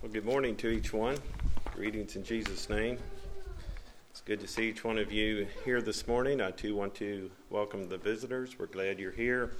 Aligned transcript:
Well, 0.00 0.12
good 0.12 0.24
morning 0.24 0.54
to 0.58 0.68
each 0.68 0.92
one. 0.92 1.18
Greetings 1.74 2.14
in 2.14 2.22
Jesus' 2.22 2.70
name. 2.70 2.98
It's 4.12 4.20
good 4.20 4.38
to 4.38 4.46
see 4.46 4.68
each 4.68 4.84
one 4.84 4.96
of 4.96 5.10
you 5.10 5.48
here 5.64 5.82
this 5.82 6.06
morning. 6.06 6.40
I 6.40 6.52
too 6.52 6.76
want 6.76 6.94
to 6.96 7.28
welcome 7.50 7.88
the 7.88 7.98
visitors. 7.98 8.56
We're 8.60 8.66
glad 8.66 9.00
you're 9.00 9.10
here 9.10 9.50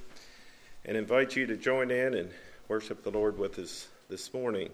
and 0.84 0.96
invite 0.96 1.34
you 1.34 1.44
to 1.48 1.56
join 1.56 1.90
in 1.90 2.14
and 2.14 2.30
worship 2.68 3.02
the 3.02 3.10
Lord 3.10 3.36
with 3.36 3.58
us 3.58 3.88
this 4.08 4.32
morning. 4.32 4.70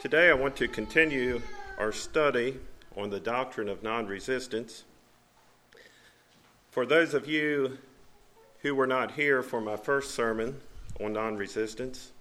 Today, 0.00 0.30
I 0.30 0.32
want 0.32 0.56
to 0.56 0.66
continue 0.66 1.42
our 1.76 1.92
study 1.92 2.58
on 2.96 3.10
the 3.10 3.20
doctrine 3.20 3.68
of 3.68 3.82
non 3.82 4.06
resistance. 4.06 4.84
For 6.70 6.86
those 6.86 7.12
of 7.12 7.28
you 7.28 7.76
who 8.60 8.74
were 8.74 8.86
not 8.86 9.10
here 9.12 9.42
for 9.42 9.60
my 9.60 9.76
first 9.76 10.12
sermon 10.12 10.62
on 10.98 11.12
non 11.12 11.36
resistance, 11.36 12.12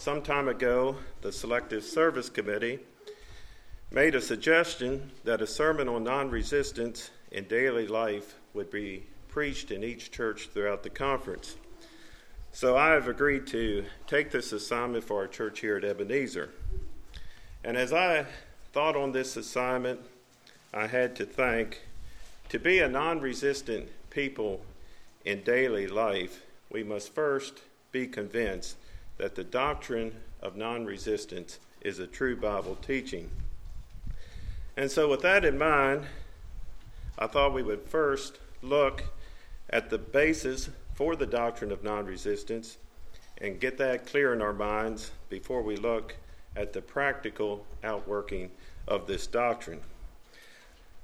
some 0.00 0.22
time 0.22 0.48
ago, 0.48 0.96
the 1.20 1.30
Selective 1.30 1.84
Service 1.84 2.30
Committee 2.30 2.78
made 3.90 4.14
a 4.14 4.20
suggestion 4.22 5.10
that 5.24 5.42
a 5.42 5.46
sermon 5.46 5.90
on 5.90 6.04
non 6.04 6.30
resistance 6.30 7.10
in 7.30 7.44
daily 7.44 7.86
life 7.86 8.36
would 8.54 8.70
be 8.70 9.04
preached 9.28 9.70
in 9.70 9.84
each 9.84 10.10
church 10.10 10.48
throughout 10.54 10.82
the 10.82 10.88
conference. 10.88 11.56
So 12.50 12.78
I 12.78 12.92
have 12.92 13.08
agreed 13.08 13.46
to 13.48 13.84
take 14.06 14.30
this 14.30 14.52
assignment 14.52 15.04
for 15.04 15.18
our 15.18 15.28
church 15.28 15.60
here 15.60 15.76
at 15.76 15.84
Ebenezer. 15.84 16.48
And 17.62 17.76
as 17.76 17.92
I 17.92 18.24
thought 18.72 18.96
on 18.96 19.12
this 19.12 19.36
assignment, 19.36 20.00
I 20.72 20.86
had 20.86 21.14
to 21.16 21.26
think 21.26 21.82
to 22.48 22.58
be 22.58 22.78
a 22.78 22.88
non 22.88 23.20
resistant 23.20 23.90
people 24.08 24.62
in 25.26 25.42
daily 25.42 25.88
life, 25.88 26.40
we 26.70 26.82
must 26.82 27.14
first 27.14 27.60
be 27.92 28.06
convinced 28.06 28.76
that 29.20 29.34
the 29.34 29.44
doctrine 29.44 30.14
of 30.40 30.56
non 30.56 30.86
resistance 30.86 31.58
is 31.82 31.98
a 31.98 32.06
true 32.06 32.34
Bible 32.34 32.76
teaching. 32.76 33.30
And 34.78 34.90
so, 34.90 35.10
with 35.10 35.20
that 35.20 35.44
in 35.44 35.58
mind, 35.58 36.06
I 37.18 37.26
thought 37.26 37.52
we 37.52 37.62
would 37.62 37.82
first 37.82 38.38
look 38.62 39.04
at 39.68 39.90
the 39.90 39.98
basis 39.98 40.70
for 40.94 41.16
the 41.16 41.26
doctrine 41.26 41.70
of 41.70 41.84
non 41.84 42.06
resistance 42.06 42.78
and 43.36 43.60
get 43.60 43.76
that 43.76 44.06
clear 44.06 44.32
in 44.32 44.40
our 44.40 44.54
minds 44.54 45.10
before 45.28 45.60
we 45.60 45.76
look 45.76 46.16
at 46.56 46.72
the 46.72 46.80
practical 46.80 47.66
outworking 47.84 48.50
of 48.88 49.06
this 49.06 49.26
doctrine. 49.26 49.82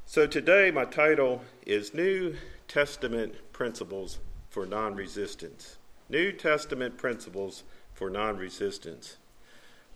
So, 0.07 0.27
today 0.27 0.71
my 0.71 0.87
title 0.87 1.43
is 1.67 1.93
New 1.93 2.35
Testament 2.67 3.35
Principles 3.53 4.21
for 4.49 4.65
Non 4.65 4.95
Resistance. 4.95 5.77
New 6.09 6.33
Testament 6.33 6.97
Principles 6.97 7.63
for 7.97 8.09
non 8.09 8.37
resistance. 8.37 9.17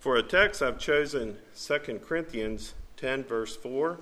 For 0.00 0.16
a 0.16 0.22
text, 0.22 0.62
I've 0.62 0.78
chosen 0.78 1.36
2 1.56 2.00
Corinthians 2.04 2.72
10, 2.96 3.24
verse 3.24 3.54
4. 3.54 3.98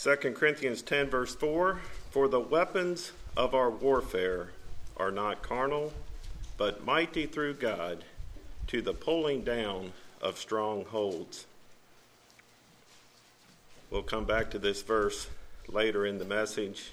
2 0.00 0.16
Corinthians 0.32 0.82
10, 0.82 1.08
verse 1.08 1.34
4 1.34 1.80
For 2.10 2.28
the 2.28 2.38
weapons 2.38 3.12
of 3.36 3.54
our 3.54 3.70
warfare 3.70 4.50
are 4.98 5.10
not 5.10 5.42
carnal, 5.42 5.92
but 6.58 6.84
mighty 6.84 7.24
through 7.24 7.54
God 7.54 8.04
to 8.66 8.82
the 8.82 8.92
pulling 8.92 9.42
down 9.42 9.92
of 10.20 10.36
strongholds. 10.36 11.46
We'll 13.90 14.02
come 14.02 14.26
back 14.26 14.50
to 14.50 14.58
this 14.58 14.82
verse 14.82 15.28
later 15.66 16.04
in 16.04 16.18
the 16.18 16.24
message. 16.26 16.90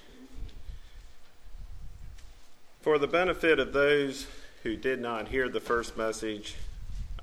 For 2.86 3.00
the 3.00 3.08
benefit 3.08 3.60
of 3.60 3.74
those 3.74 4.28
who 4.62 4.76
did 4.76 5.00
not 5.00 5.30
hear 5.30 5.50
the 5.50 5.60
first 5.60 5.98
message, 5.98 6.54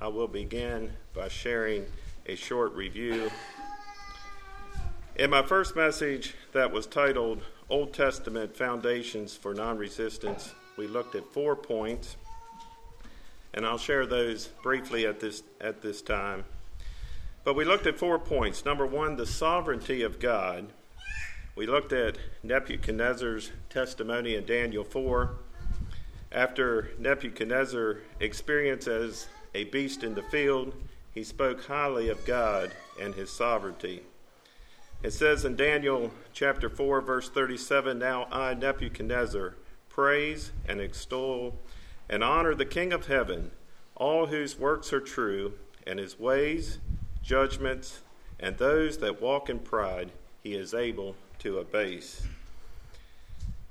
I 0.01 0.09
will 0.09 0.27
begin 0.27 0.91
by 1.15 1.29
sharing 1.29 1.87
a 2.27 2.35
short 2.35 2.73
review. 2.73 3.31
In 5.15 5.31
my 5.31 5.43
first 5.43 5.77
message, 5.77 6.35
that 6.53 6.73
was 6.73 6.89
titled 6.89 7.43
Old 7.71 7.95
Testament 7.95 8.57
Foundations 8.57 9.37
for 9.37 9.55
Non 9.55 9.79
Resistance, 9.79 10.53
we 10.77 10.89
looked 10.89 11.15
at 11.15 11.33
four 11.33 11.55
points, 11.55 12.17
and 13.55 13.65
I'll 13.65 13.79
share 13.79 14.05
those 14.05 14.49
briefly 14.65 15.07
at 15.07 15.21
this, 15.21 15.45
at 15.61 15.81
this 15.81 16.03
time. 16.03 16.45
But 17.45 17.55
we 17.55 17.65
looked 17.65 17.87
at 17.87 18.01
four 18.01 18.19
points. 18.19 18.65
Number 18.65 18.85
one, 18.85 19.15
the 19.15 19.27
sovereignty 19.27 20.03
of 20.03 20.19
God. 20.19 20.73
We 21.55 21.67
looked 21.67 21.93
at 21.93 22.19
Nebuchadnezzar's 22.43 23.53
testimony 23.71 24.35
in 24.35 24.45
Daniel 24.45 24.83
4 24.83 25.37
after 26.33 26.91
Nebuchadnezzar 26.99 27.99
experienced 28.21 28.89
as 28.89 29.29
a 29.55 29.65
beast 29.65 30.03
in 30.03 30.15
the 30.15 30.23
field, 30.23 30.75
he 31.13 31.23
spoke 31.23 31.65
highly 31.65 32.09
of 32.09 32.25
God 32.25 32.73
and 33.01 33.15
his 33.15 33.31
sovereignty. 33.31 34.03
It 35.03 35.13
says 35.13 35.45
in 35.45 35.57
Daniel 35.57 36.13
chapter 36.33 36.71
4, 36.71 37.01
verse 37.01 37.29
37 37.29 37.99
Now 37.99 38.29
I, 38.31 38.55
Nebuchadnezzar, 38.55 39.57
praise 39.89 40.53
and 40.67 40.81
extol 40.81 41.59
and 42.09 42.23
honor 42.25 42.55
the 42.55 42.65
King 42.65 42.93
of 42.93 43.07
heaven, 43.07 43.51
all 43.97 44.27
whose 44.27 44.59
works 44.59 44.93
are 44.93 45.01
true, 45.01 45.55
and 45.87 45.99
his 45.99 46.19
ways, 46.19 46.79
judgments, 47.23 48.01
and 48.39 48.57
those 48.57 48.99
that 48.99 49.21
walk 49.21 49.51
in 49.51 49.59
pride 49.59 50.13
he 50.43 50.55
is 50.55 50.75
able 50.75 51.15
to 51.39 51.59
abase. 51.59 52.23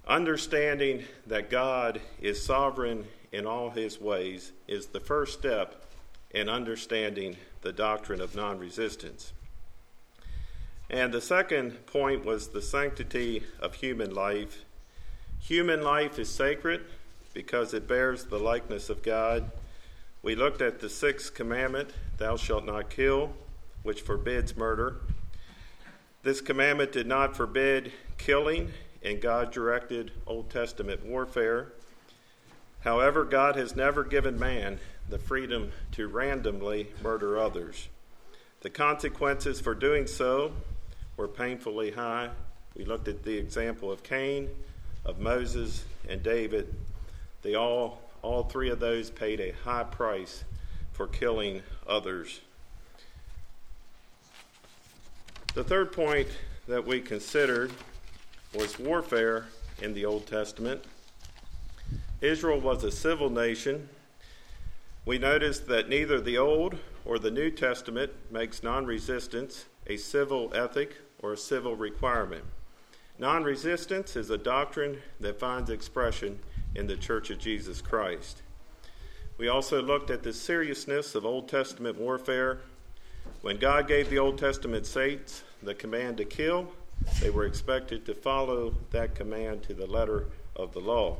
Understanding 0.07 1.03
that 1.27 1.49
God 1.49 2.01
is 2.21 2.43
sovereign 2.43 3.05
in 3.31 3.45
all 3.45 3.69
his 3.69 4.01
ways 4.01 4.51
is 4.67 4.87
the 4.87 4.99
first 4.99 5.37
step 5.37 5.85
in 6.31 6.49
understanding 6.49 7.37
the 7.61 7.71
doctrine 7.71 8.21
of 8.21 8.35
non 8.35 8.57
resistance. 8.57 9.33
And 10.89 11.13
the 11.13 11.21
second 11.21 11.85
point 11.85 12.25
was 12.25 12.49
the 12.49 12.61
sanctity 12.61 13.43
of 13.61 13.75
human 13.75 14.13
life. 14.13 14.65
Human 15.39 15.81
life 15.81 16.19
is 16.19 16.29
sacred 16.29 16.81
because 17.33 17.73
it 17.73 17.87
bears 17.87 18.25
the 18.25 18.39
likeness 18.39 18.89
of 18.89 19.03
God. 19.03 19.51
We 20.21 20.35
looked 20.35 20.61
at 20.61 20.79
the 20.79 20.89
sixth 20.89 21.33
commandment, 21.33 21.91
Thou 22.17 22.35
shalt 22.35 22.65
not 22.65 22.89
kill, 22.89 23.31
which 23.83 24.01
forbids 24.01 24.57
murder. 24.57 24.97
This 26.23 26.41
commandment 26.41 26.91
did 26.91 27.07
not 27.07 27.35
forbid 27.35 27.91
killing, 28.17 28.71
in 29.01 29.19
God 29.19 29.51
directed 29.51 30.11
Old 30.27 30.49
Testament 30.49 31.05
warfare. 31.05 31.73
However, 32.81 33.23
God 33.23 33.55
has 33.55 33.75
never 33.75 34.03
given 34.03 34.39
man 34.39 34.79
the 35.09 35.19
freedom 35.19 35.71
to 35.93 36.07
randomly 36.07 36.91
murder 37.03 37.37
others. 37.37 37.89
The 38.61 38.69
consequences 38.69 39.59
for 39.59 39.73
doing 39.73 40.07
so 40.07 40.53
were 41.17 41.27
painfully 41.27 41.91
high. 41.91 42.29
We 42.75 42.85
looked 42.85 43.07
at 43.07 43.23
the 43.23 43.37
example 43.37 43.91
of 43.91 44.03
Cain, 44.03 44.49
of 45.03 45.19
Moses, 45.19 45.83
and 46.07 46.23
David. 46.23 46.73
They 47.41 47.55
all, 47.55 48.01
all 48.21 48.43
three 48.43 48.69
of 48.69 48.79
those 48.79 49.09
paid 49.09 49.39
a 49.39 49.51
high 49.63 49.83
price 49.83 50.43
for 50.93 51.07
killing 51.07 51.63
others. 51.87 52.39
The 55.53 55.63
third 55.63 55.91
point 55.91 56.29
that 56.67 56.85
we 56.85 57.01
considered 57.01 57.71
was 58.53 58.77
warfare 58.77 59.45
in 59.81 59.93
the 59.93 60.05
Old 60.05 60.27
Testament. 60.27 60.83
Israel 62.19 62.59
was 62.59 62.83
a 62.83 62.91
civil 62.91 63.29
nation. 63.29 63.87
We 65.05 65.17
notice 65.17 65.59
that 65.59 65.89
neither 65.89 66.19
the 66.19 66.37
Old 66.37 66.77
or 67.05 67.17
the 67.17 67.31
New 67.31 67.49
Testament 67.49 68.11
makes 68.29 68.61
non 68.61 68.85
resistance 68.85 69.65
a 69.87 69.97
civil 69.97 70.51
ethic 70.53 70.97
or 71.19 71.33
a 71.33 71.37
civil 71.37 71.75
requirement. 71.75 72.43
Non 73.17 73.43
resistance 73.43 74.15
is 74.15 74.29
a 74.29 74.37
doctrine 74.37 75.01
that 75.19 75.39
finds 75.39 75.69
expression 75.69 76.39
in 76.75 76.87
the 76.87 76.97
Church 76.97 77.29
of 77.29 77.39
Jesus 77.39 77.81
Christ. 77.81 78.41
We 79.37 79.47
also 79.47 79.81
looked 79.81 80.09
at 80.09 80.23
the 80.23 80.33
seriousness 80.33 81.15
of 81.15 81.25
Old 81.25 81.47
Testament 81.47 81.97
warfare. 81.97 82.59
When 83.41 83.57
God 83.57 83.87
gave 83.87 84.09
the 84.09 84.19
Old 84.19 84.37
Testament 84.37 84.85
saints 84.85 85.43
the 85.63 85.73
command 85.73 86.17
to 86.17 86.25
kill, 86.25 86.71
they 87.21 87.29
were 87.29 87.45
expected 87.45 88.05
to 88.05 88.13
follow 88.13 88.73
that 88.91 89.15
command 89.15 89.63
to 89.63 89.73
the 89.73 89.87
letter 89.87 90.27
of 90.55 90.73
the 90.73 90.79
law. 90.79 91.17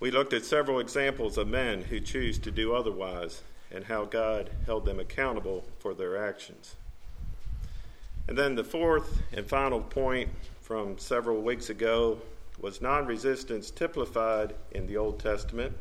We 0.00 0.10
looked 0.10 0.32
at 0.32 0.44
several 0.44 0.80
examples 0.80 1.38
of 1.38 1.46
men 1.46 1.82
who 1.82 2.00
choose 2.00 2.38
to 2.40 2.50
do 2.50 2.74
otherwise 2.74 3.42
and 3.70 3.84
how 3.84 4.04
God 4.04 4.50
held 4.66 4.84
them 4.84 4.98
accountable 4.98 5.64
for 5.78 5.94
their 5.94 6.16
actions. 6.16 6.74
And 8.28 8.36
then 8.36 8.54
the 8.54 8.64
fourth 8.64 9.22
and 9.32 9.46
final 9.46 9.80
point 9.80 10.28
from 10.60 10.98
several 10.98 11.40
weeks 11.42 11.70
ago 11.70 12.18
was 12.60 12.80
non 12.80 13.06
resistance 13.06 13.70
typified 13.70 14.54
in 14.70 14.86
the 14.86 14.96
Old 14.96 15.18
Testament. 15.18 15.76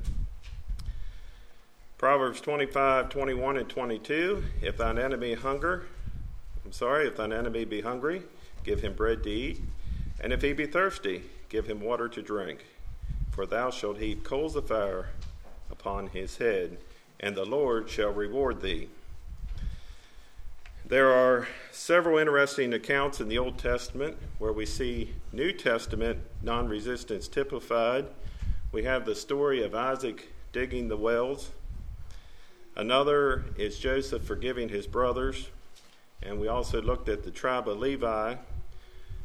Proverbs 1.97 2.41
25, 2.41 3.09
21, 3.09 3.57
and 3.57 3.69
22 3.69 4.44
If 4.62 4.77
thine 4.77 4.97
enemy 4.97 5.33
hunger, 5.33 5.85
I'm 6.65 6.71
sorry, 6.71 7.07
if 7.07 7.17
thine 7.17 7.31
enemy 7.31 7.63
be 7.65 7.81
hungry, 7.81 8.24
give 8.63 8.81
him 8.81 8.93
bread 8.93 9.23
to 9.23 9.29
eat, 9.29 9.61
and 10.19 10.31
if 10.33 10.41
he 10.41 10.53
be 10.53 10.65
thirsty, 10.65 11.23
give 11.49 11.67
him 11.67 11.81
water 11.81 12.07
to 12.09 12.21
drink. 12.21 12.65
for 13.31 13.45
thou 13.45 13.69
shalt 13.69 13.97
heap 13.97 14.25
coals 14.25 14.57
of 14.57 14.67
fire 14.67 15.07
upon 15.71 16.07
his 16.07 16.37
head, 16.37 16.77
and 17.19 17.35
the 17.35 17.45
Lord 17.45 17.89
shall 17.89 18.11
reward 18.11 18.61
thee. 18.61 18.89
There 20.85 21.11
are 21.11 21.47
several 21.71 22.17
interesting 22.17 22.73
accounts 22.73 23.21
in 23.21 23.29
the 23.29 23.37
Old 23.37 23.57
Testament 23.57 24.17
where 24.39 24.51
we 24.51 24.65
see 24.65 25.13
New 25.31 25.53
Testament 25.53 26.19
non 26.41 26.67
resistance 26.67 27.29
typified. 27.29 28.07
We 28.73 28.83
have 28.83 29.05
the 29.05 29.15
story 29.15 29.63
of 29.63 29.73
Isaac 29.73 30.27
digging 30.51 30.89
the 30.89 30.97
wells. 30.97 31.51
Another 32.75 33.45
is 33.57 33.79
Joseph 33.79 34.23
forgiving 34.23 34.67
his 34.67 34.87
brothers. 34.87 35.47
And 36.21 36.39
we 36.39 36.47
also 36.47 36.81
looked 36.81 37.09
at 37.09 37.23
the 37.23 37.31
tribe 37.31 37.67
of 37.67 37.79
Levi, 37.79 38.35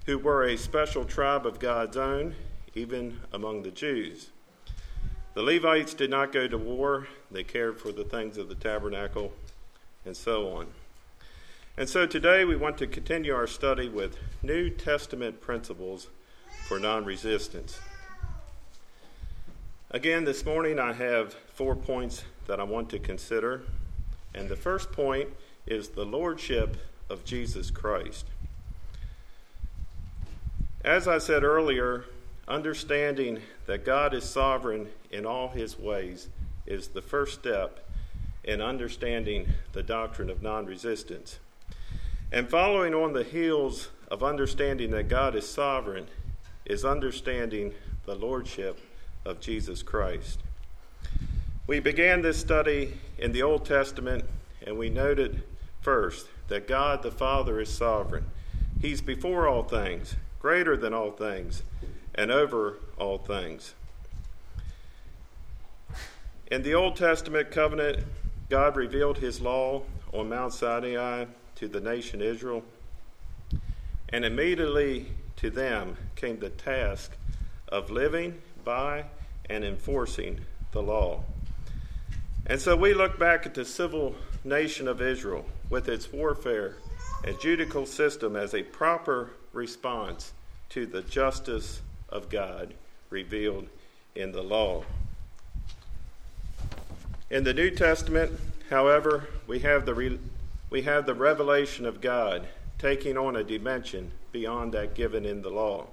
who 0.07 0.19
were 0.19 0.45
a 0.45 0.57
special 0.57 1.05
tribe 1.05 1.45
of 1.45 1.59
God's 1.59 1.97
own, 1.97 2.35
even 2.75 3.21
among 3.33 3.63
the 3.63 3.73
Jews. 3.73 4.31
The 5.35 5.43
Levites 5.43 5.95
did 5.95 6.11
not 6.11 6.33
go 6.33 6.47
to 6.47 6.57
war, 6.57 7.09
they 7.31 7.43
cared 7.43 7.79
for 7.79 7.93
the 7.93 8.05
things 8.05 8.39
of 8.39 8.49
the 8.49 8.55
tabernacle, 8.55 9.33
and 10.05 10.17
so 10.17 10.49
on. 10.53 10.69
And 11.77 11.89
so 11.89 12.07
today 12.07 12.45
we 12.45 12.57
want 12.57 12.79
to 12.79 12.87
continue 12.87 13.35
our 13.35 13.49
study 13.49 13.89
with 13.89 14.17
New 14.43 14.71
Testament 14.71 15.41
principles 15.41 16.07
for 16.67 16.79
non 16.79 17.05
resistance. 17.05 17.79
Again, 19.91 20.25
this 20.25 20.45
morning 20.45 20.79
I 20.79 20.93
have 20.93 21.35
four 21.35 21.75
points 21.75 22.25
that 22.47 22.61
I 22.61 22.65
want 22.65 22.89
to 22.91 22.99
consider. 22.99 23.63
And 24.35 24.49
the 24.49 24.57
first 24.57 24.93
point 24.93 25.31
is 25.67 25.91
the 25.91 26.05
Lordship 26.05 26.77
of 27.11 27.25
Jesus 27.25 27.71
Christ. 27.71 28.27
As 30.87 31.09
I 31.09 31.19
said 31.19 31.43
earlier, 31.43 32.05
understanding 32.47 33.41
that 33.67 33.85
God 33.85 34.15
is 34.15 34.23
sovereign 34.23 34.87
in 35.11 35.27
all 35.27 35.49
his 35.49 35.77
ways 35.77 36.29
is 36.65 36.87
the 36.87 37.03
first 37.03 37.35
step 37.35 37.91
in 38.45 38.63
understanding 38.63 39.49
the 39.73 39.83
doctrine 39.83 40.31
of 40.31 40.43
non 40.43 40.65
resistance. 40.65 41.41
And 42.31 42.49
following 42.49 42.95
on 42.95 43.15
the 43.15 43.25
heels 43.25 43.89
of 44.13 44.23
understanding 44.23 44.93
that 44.93 45.09
God 45.09 45.35
is 45.35 45.49
sovereign 45.49 46.07
is 46.65 46.85
understanding 46.85 47.75
the 48.05 48.15
Lordship 48.15 48.79
of 49.25 49.41
Jesus 49.41 49.83
Christ. 49.83 50.39
We 51.67 51.81
began 51.81 52.23
this 52.23 52.39
study 52.39 52.97
in 53.19 53.33
the 53.33 53.43
Old 53.43 53.65
Testament, 53.65 54.25
and 54.65 54.79
we 54.79 54.89
noted 54.89 55.43
first 55.81 56.29
that 56.47 56.69
God 56.69 57.03
the 57.03 57.11
Father 57.11 57.59
is 57.59 57.77
sovereign. 57.77 58.27
He's 58.81 59.01
before 59.01 59.49
all 59.49 59.65
things, 59.65 60.15
greater 60.47 60.77
than 60.77 60.95
all 60.95 61.11
things, 61.11 61.65
and 62.15 62.31
over 62.31 62.79
all 62.99 63.19
things. 63.19 63.75
In 66.53 66.63
the 66.63 66.73
Old 66.73 66.95
Testament 66.95 67.51
covenant, 67.51 68.05
God 68.49 68.77
revealed 68.77 69.19
his 69.19 69.41
law 69.41 69.83
on 70.13 70.29
Mount 70.29 70.53
Sinai 70.53 71.25
to 71.57 71.67
the 71.67 71.81
nation 71.81 72.23
Israel, 72.23 72.63
and 74.11 74.25
immediately 74.25 75.07
to 75.35 75.51
them 75.51 75.97
came 76.15 76.39
the 76.39 76.51
task 76.51 77.17
of 77.67 77.91
living 77.91 78.41
by 78.65 79.07
and 79.51 79.65
enforcing 79.65 80.43
the 80.71 80.81
law. 80.81 81.25
And 82.47 82.61
so 82.61 82.77
we 82.77 82.95
look 82.95 83.19
back 83.19 83.47
at 83.47 83.55
the 83.55 83.65
civil 83.65 84.15
nation 84.45 84.87
of 84.87 85.03
Israel 85.03 85.45
with 85.71 85.89
its 85.89 86.13
warfare 86.13 86.77
and 87.25 87.37
judicial 87.41 87.85
system 87.85 88.37
as 88.37 88.55
a 88.55 88.63
proper 88.63 89.31
response 89.57 90.33
to 90.69 90.87
the 90.87 91.03
justice 91.03 91.81
of 92.09 92.29
God 92.29 92.75
revealed 93.11 93.69
in 94.15 94.33
the 94.33 94.43
law. 94.43 94.85
In 97.31 97.43
the 97.43 97.55
New 97.55 97.71
Testament, 97.71 98.39
however, 98.71 99.29
we 99.47 99.61
have 99.61 99.85
the, 99.85 99.95
re- 99.95 100.21
we 100.71 100.83
have 100.83 101.07
the 101.07 101.15
revelation 101.15 101.85
of 101.85 102.01
God 102.01 102.47
taking 102.79 103.17
on 103.17 103.35
a 103.35 103.43
dimension 103.43 104.13
beyond 104.31 104.73
that 104.73 104.95
given 104.95 105.25
in 105.25 105.43
the 105.43 105.51
law. 105.51 105.87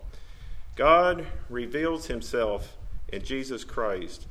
God 0.76 1.26
reveals 1.50 2.08
himself 2.08 2.76
in 3.08 3.24
Jesus 3.24 3.64
Christ 3.64 4.28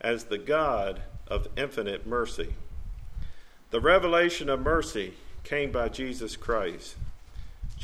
as 0.00 0.24
the 0.24 0.38
God 0.38 1.02
of 1.26 1.48
infinite 1.56 2.06
mercy. 2.06 2.54
The 3.70 3.80
revelation 3.80 4.48
of 4.48 4.60
mercy 4.60 5.14
came 5.42 5.72
by 5.72 5.88
Jesus 5.88 6.36
Christ. 6.36 6.96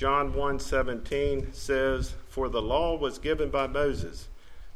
John 0.02 0.34
1:17 0.34 1.52
says, 1.52 2.14
"For 2.26 2.48
the 2.48 2.60
law 2.60 2.96
was 2.96 3.20
given 3.20 3.50
by 3.50 3.68
Moses, 3.68 4.26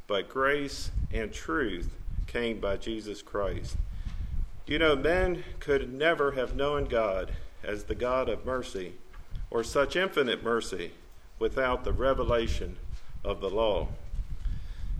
but 0.07 0.29
grace 0.29 0.93
and 1.11 1.33
truth 1.33 1.97
came 2.29 2.61
by 2.61 2.77
Jesus 2.77 3.23
Christ." 3.23 3.77
You 4.69 4.79
know, 4.79 4.95
men 4.95 5.43
could 5.59 5.93
never 5.93 6.31
have 6.31 6.55
known 6.55 6.85
God 6.85 7.33
as 7.65 7.83
the 7.83 7.97
God 7.97 8.29
of 8.29 8.47
mercy 8.47 8.99
or 9.51 9.65
such 9.65 9.97
infinite 9.97 10.45
mercy 10.45 10.93
without 11.41 11.83
the 11.83 11.93
revelation 11.93 12.77
of 13.25 13.41
the 13.41 13.51
law. 13.51 13.89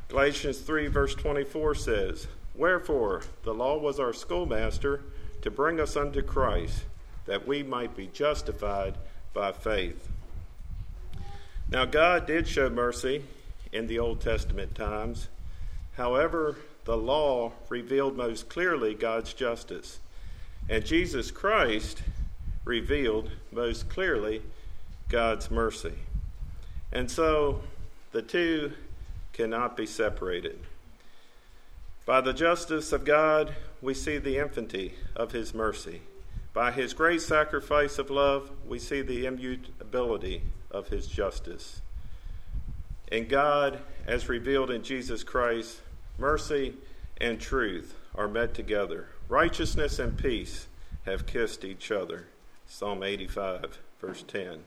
Galatians 0.09 0.59
3, 0.59 0.89
verse 0.89 1.15
24 1.15 1.77
says, 1.77 2.27
Wherefore 2.53 3.23
the 3.45 3.55
law 3.55 3.79
was 3.79 4.01
our 4.01 4.13
schoolmaster 4.13 5.03
to 5.43 5.53
bring 5.53 5.79
us 5.79 5.97
unto 5.97 6.21
Christ, 6.21 6.83
that 7.27 7.47
we 7.47 7.63
might 7.63 7.95
be 7.95 8.09
justified 8.09 8.97
by 9.33 9.53
faith. 9.53 10.09
Now, 11.69 11.85
God 11.85 12.27
did 12.27 12.47
show 12.47 12.71
mercy 12.71 13.25
in 13.73 13.89
the 13.89 13.99
Old 13.99 14.21
Testament 14.21 14.75
times. 14.75 15.29
However, 15.97 16.57
the 16.85 16.97
law 16.97 17.53
revealed 17.69 18.17
most 18.17 18.49
clearly 18.49 18.95
God's 18.95 19.35
justice, 19.35 19.99
and 20.69 20.87
Jesus 20.87 21.33
Christ 21.33 22.03
revealed 22.65 23.31
most 23.51 23.89
clearly 23.89 24.43
God's 25.09 25.51
mercy. 25.51 25.95
And 26.93 27.11
so 27.11 27.63
the 28.13 28.23
two 28.23 28.73
cannot 29.33 29.77
be 29.77 29.87
separated. 29.87 30.61
By 32.05 32.21
the 32.21 32.33
justice 32.33 32.93
of 32.93 33.05
God, 33.05 33.57
we 33.83 33.93
see 33.93 34.19
the 34.19 34.39
infinity 34.39 34.95
of 35.17 35.33
his 35.33 35.53
mercy. 35.53 36.03
By 36.55 36.71
his 36.71 36.95
great 36.95 37.23
sacrifice 37.23 37.99
of 37.99 38.09
love, 38.09 38.51
we 38.67 38.79
see 38.79 39.03
the 39.03 39.27
immutability 39.27 40.43
of 40.77 40.89
his 40.89 41.07
justice. 41.07 41.81
In 43.11 43.27
God, 43.27 43.81
as 44.07 44.29
revealed 44.29 44.71
in 44.71 44.83
Jesus 44.83 45.25
Christ, 45.25 45.81
mercy 46.19 46.75
and 47.19 47.41
truth 47.41 47.95
are 48.15 48.29
met 48.29 48.55
together. 48.55 49.09
Righteousness 49.29 49.99
and 49.99 50.19
peace 50.19 50.67
have 51.05 51.27
kissed 51.27 51.65
each 51.65 51.91
other. 51.91 52.27
Psalm 52.67 53.03
85, 53.03 53.79
verse 54.01 54.25
10. 54.27 54.59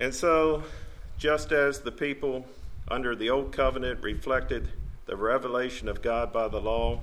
And 0.00 0.14
so, 0.14 0.62
just 1.18 1.50
as 1.50 1.80
the 1.80 1.92
people 1.92 2.46
under 2.88 3.16
the 3.16 3.28
Old 3.28 3.52
Covenant 3.52 4.02
reflected 4.02 4.68
the 5.06 5.16
revelation 5.16 5.88
of 5.88 6.00
God 6.00 6.32
by 6.32 6.48
the 6.48 6.60
law, 6.60 7.00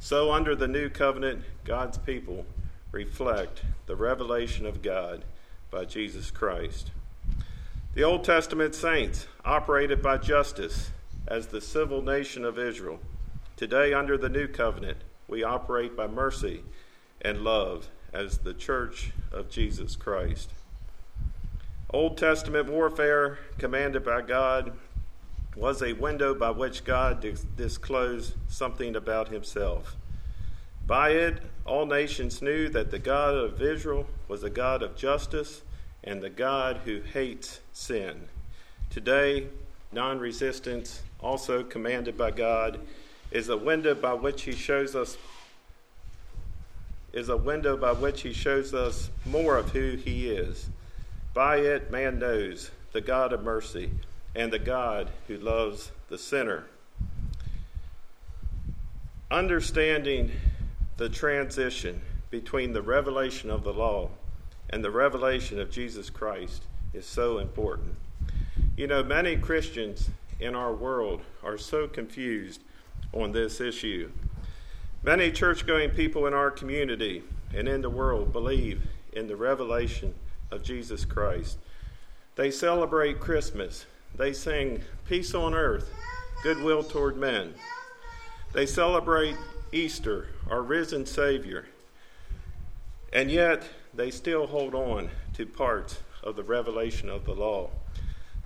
so 0.00 0.32
under 0.32 0.56
the 0.56 0.66
New 0.66 0.90
Covenant, 0.90 1.44
God's 1.64 1.96
people 1.98 2.44
reflect 2.90 3.62
the 3.86 3.94
revelation 3.94 4.66
of 4.66 4.82
God 4.82 5.24
by 5.72 5.86
Jesus 5.86 6.30
Christ. 6.30 6.90
The 7.94 8.04
Old 8.04 8.24
Testament 8.24 8.74
saints 8.74 9.26
operated 9.44 10.02
by 10.02 10.18
justice 10.18 10.90
as 11.26 11.46
the 11.46 11.60
civil 11.60 12.02
nation 12.02 12.44
of 12.44 12.58
Israel. 12.58 13.00
Today, 13.56 13.94
under 13.94 14.18
the 14.18 14.28
New 14.28 14.46
Covenant, 14.46 14.98
we 15.26 15.42
operate 15.42 15.96
by 15.96 16.06
mercy 16.06 16.62
and 17.22 17.42
love 17.42 17.88
as 18.12 18.38
the 18.38 18.52
church 18.52 19.12
of 19.32 19.48
Jesus 19.48 19.96
Christ. 19.96 20.50
Old 21.90 22.18
Testament 22.18 22.68
warfare 22.68 23.38
commanded 23.58 24.04
by 24.04 24.20
God 24.20 24.72
was 25.56 25.82
a 25.82 25.94
window 25.94 26.34
by 26.34 26.50
which 26.50 26.84
God 26.84 27.20
dis- 27.20 27.44
disclosed 27.56 28.34
something 28.48 28.94
about 28.94 29.28
himself. 29.28 29.96
By 30.86 31.10
it, 31.10 31.38
all 31.64 31.86
nations 31.86 32.42
knew 32.42 32.68
that 32.70 32.90
the 32.90 32.98
God 32.98 33.34
of 33.34 33.62
Israel 33.62 34.06
was 34.28 34.42
a 34.42 34.50
God 34.50 34.82
of 34.82 34.96
justice 34.96 35.62
and 36.02 36.20
the 36.20 36.30
God 36.30 36.80
who 36.84 37.00
hates 37.00 37.60
sin. 37.72 38.28
Today, 38.90 39.46
non 39.92 40.18
resistance, 40.18 41.02
also 41.20 41.62
commanded 41.62 42.18
by 42.18 42.32
God, 42.32 42.80
is 43.30 43.48
a 43.48 43.56
window 43.56 43.94
by 43.94 44.14
which 44.14 44.42
he 44.42 44.52
shows 44.52 44.94
us 44.94 45.16
is 47.12 47.28
a 47.28 47.36
window 47.36 47.76
by 47.76 47.92
which 47.92 48.22
he 48.22 48.32
shows 48.32 48.72
us 48.72 49.10
more 49.26 49.58
of 49.58 49.70
who 49.70 49.96
he 49.96 50.30
is. 50.30 50.70
By 51.34 51.56
it, 51.56 51.90
man 51.90 52.18
knows 52.18 52.70
the 52.92 53.02
God 53.02 53.32
of 53.32 53.42
mercy 53.42 53.90
and 54.34 54.52
the 54.52 54.58
God 54.58 55.10
who 55.28 55.36
loves 55.36 55.92
the 56.08 56.16
sinner. 56.16 56.64
Understanding 59.30 60.32
the 61.02 61.08
transition 61.08 62.00
between 62.30 62.72
the 62.72 62.80
revelation 62.80 63.50
of 63.50 63.64
the 63.64 63.72
law 63.72 64.08
and 64.70 64.84
the 64.84 64.90
revelation 64.92 65.58
of 65.58 65.68
Jesus 65.68 66.08
Christ 66.08 66.62
is 66.94 67.04
so 67.04 67.38
important. 67.38 67.96
You 68.76 68.86
know, 68.86 69.02
many 69.02 69.36
Christians 69.36 70.10
in 70.38 70.54
our 70.54 70.72
world 70.72 71.22
are 71.42 71.58
so 71.58 71.88
confused 71.88 72.62
on 73.12 73.32
this 73.32 73.60
issue. 73.60 74.12
Many 75.02 75.32
church 75.32 75.66
going 75.66 75.90
people 75.90 76.28
in 76.28 76.34
our 76.34 76.52
community 76.52 77.24
and 77.52 77.66
in 77.66 77.82
the 77.82 77.90
world 77.90 78.32
believe 78.32 78.80
in 79.12 79.26
the 79.26 79.34
revelation 79.34 80.14
of 80.52 80.62
Jesus 80.62 81.04
Christ. 81.04 81.58
They 82.36 82.52
celebrate 82.52 83.18
Christmas. 83.18 83.86
They 84.14 84.32
sing 84.32 84.82
peace 85.08 85.34
on 85.34 85.52
earth, 85.52 85.90
goodwill 86.44 86.84
toward 86.84 87.16
men. 87.16 87.54
They 88.52 88.66
celebrate 88.66 89.34
Easter, 89.72 90.28
our 90.52 90.60
risen 90.60 91.06
Savior. 91.06 91.64
And 93.10 93.30
yet, 93.30 93.66
they 93.94 94.10
still 94.10 94.46
hold 94.46 94.74
on 94.74 95.08
to 95.32 95.46
parts 95.46 96.00
of 96.22 96.36
the 96.36 96.42
revelation 96.42 97.08
of 97.08 97.24
the 97.24 97.32
law. 97.32 97.70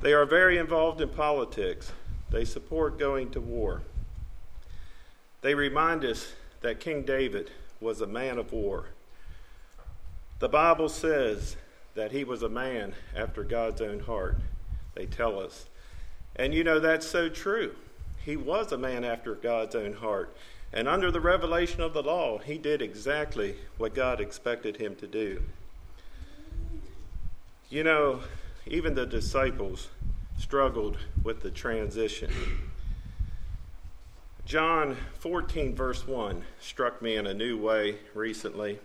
They 0.00 0.12
are 0.12 0.25
very 0.25 0.56
involved 0.56 1.00
in 1.00 1.08
politics. 1.08 1.90
They 2.30 2.44
support 2.44 2.96
going 2.96 3.30
to 3.30 3.40
war. 3.40 3.82
They 5.42 5.56
remind 5.56 6.04
us 6.04 6.32
that 6.60 6.78
King 6.78 7.02
David 7.02 7.50
was 7.80 8.00
a 8.00 8.06
man 8.06 8.38
of 8.38 8.52
war. 8.52 8.86
The 10.38 10.48
Bible 10.48 10.88
says 10.88 11.56
that 11.96 12.12
he 12.12 12.22
was 12.22 12.44
a 12.44 12.48
man 12.48 12.94
after 13.16 13.42
God's 13.42 13.80
own 13.80 13.98
heart, 13.98 14.38
they 14.94 15.06
tell 15.06 15.40
us. 15.40 15.66
And 16.36 16.54
you 16.54 16.62
know, 16.62 16.78
that's 16.78 17.06
so 17.06 17.28
true. 17.28 17.75
He 18.25 18.36
was 18.36 18.70
a 18.70 18.78
man 18.78 19.02
after 19.02 19.34
God's 19.34 19.75
own 19.75 19.94
heart. 19.94 20.36
And 20.73 20.88
under 20.88 21.11
the 21.11 21.20
revelation 21.20 21.80
of 21.80 21.94
the 21.94 22.02
law, 22.02 22.38
he 22.38 22.58
did 22.58 22.82
exactly 22.82 23.56
what 23.78 23.94
God 23.94 24.20
expected 24.20 24.76
him 24.76 24.94
to 24.96 25.06
do. 25.06 25.42
You 27.70 27.85
know, 27.85 28.20
even 28.66 28.94
the 28.94 29.06
disciples 29.06 29.88
struggled 30.38 30.99
with 31.23 31.42
the 31.42 31.50
transition. 31.50 32.30
John 34.44 34.96
14, 35.18 35.75
verse 35.75 36.06
1, 36.06 36.44
struck 36.61 37.02
me 37.02 37.16
in 37.16 37.26
a 37.26 37.35
new 37.35 37.58
way 37.58 37.96
recently. 38.14 38.78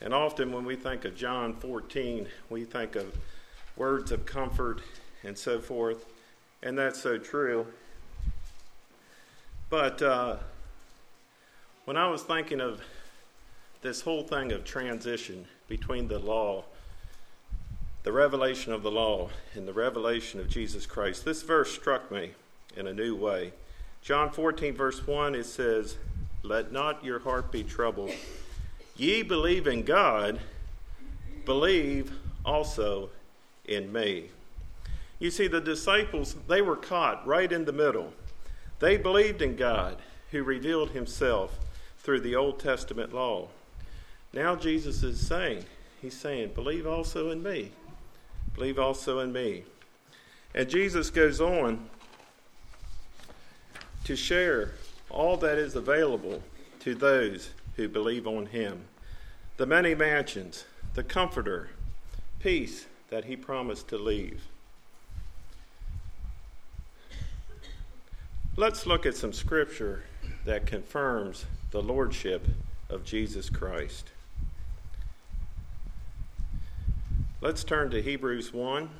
And 0.00 0.12
often 0.12 0.52
when 0.52 0.64
we 0.64 0.76
think 0.76 1.04
of 1.04 1.16
John 1.16 1.54
14, 1.54 2.26
we 2.50 2.64
think 2.64 2.96
of 2.96 3.16
words 3.76 4.12
of 4.12 4.26
comfort 4.26 4.80
and 5.22 5.38
so 5.38 5.60
forth. 5.60 6.04
And 6.62 6.76
that's 6.76 7.00
so 7.00 7.18
true. 7.18 7.66
But 9.70 10.02
uh, 10.02 10.36
when 11.84 11.96
I 11.96 12.08
was 12.08 12.22
thinking 12.22 12.60
of 12.60 12.80
this 13.80 14.02
whole 14.02 14.22
thing 14.22 14.52
of 14.52 14.64
transition 14.64 15.46
between 15.68 16.06
the 16.06 16.18
law, 16.18 16.64
the 18.04 18.12
revelation 18.12 18.72
of 18.72 18.82
the 18.82 18.90
law, 18.90 19.30
and 19.54 19.66
the 19.66 19.72
revelation 19.72 20.38
of 20.38 20.48
Jesus 20.48 20.86
Christ, 20.86 21.24
this 21.24 21.42
verse 21.42 21.72
struck 21.72 22.10
me 22.10 22.32
in 22.76 22.86
a 22.86 22.92
new 22.92 23.16
way. 23.16 23.52
John 24.00 24.30
14, 24.30 24.74
verse 24.74 25.04
1, 25.06 25.34
it 25.34 25.46
says, 25.46 25.96
Let 26.44 26.72
not 26.72 27.04
your 27.04 27.18
heart 27.18 27.50
be 27.50 27.64
troubled. 27.64 28.12
Ye 28.96 29.22
believe 29.22 29.66
in 29.66 29.82
God, 29.82 30.38
believe 31.44 32.12
also 32.44 33.10
in 33.64 33.92
me. 33.92 34.30
You 35.18 35.30
see, 35.30 35.48
the 35.48 35.60
disciples, 35.60 36.36
they 36.48 36.62
were 36.62 36.76
caught 36.76 37.26
right 37.26 37.50
in 37.50 37.64
the 37.64 37.72
middle. 37.72 38.12
They 38.78 38.96
believed 38.96 39.42
in 39.42 39.56
God, 39.56 39.98
who 40.30 40.42
revealed 40.42 40.90
himself 40.90 41.58
through 42.02 42.20
the 42.20 42.36
Old 42.36 42.58
Testament 42.58 43.14
law. 43.14 43.48
Now 44.32 44.56
Jesus 44.56 45.02
is 45.02 45.24
saying, 45.24 45.64
He's 46.00 46.16
saying, 46.16 46.50
believe 46.54 46.86
also 46.86 47.30
in 47.30 47.42
me. 47.42 47.70
Believe 48.54 48.78
also 48.78 49.20
in 49.20 49.32
me. 49.32 49.62
And 50.52 50.68
Jesus 50.68 51.10
goes 51.10 51.40
on 51.40 51.88
to 54.04 54.16
share 54.16 54.72
all 55.08 55.36
that 55.36 55.58
is 55.58 55.76
available 55.76 56.42
to 56.80 56.96
those 56.96 57.50
who 57.76 57.88
believe 57.88 58.26
on 58.26 58.46
him 58.46 58.84
the 59.58 59.66
many 59.66 59.94
mansions, 59.94 60.64
the 60.94 61.04
comforter, 61.04 61.68
peace 62.40 62.86
that 63.10 63.26
he 63.26 63.36
promised 63.36 63.86
to 63.86 63.96
leave. 63.96 64.42
Let's 68.56 68.86
look 68.86 69.06
at 69.06 69.14
some 69.14 69.32
scripture 69.32 70.02
that 70.44 70.66
confirms 70.66 71.44
the 71.72 71.82
lordship 71.82 72.46
of 72.90 73.02
Jesus 73.02 73.48
Christ. 73.48 74.10
Let's 77.40 77.64
turn 77.64 77.90
to 77.90 78.02
Hebrews 78.02 78.52
1. 78.52 78.90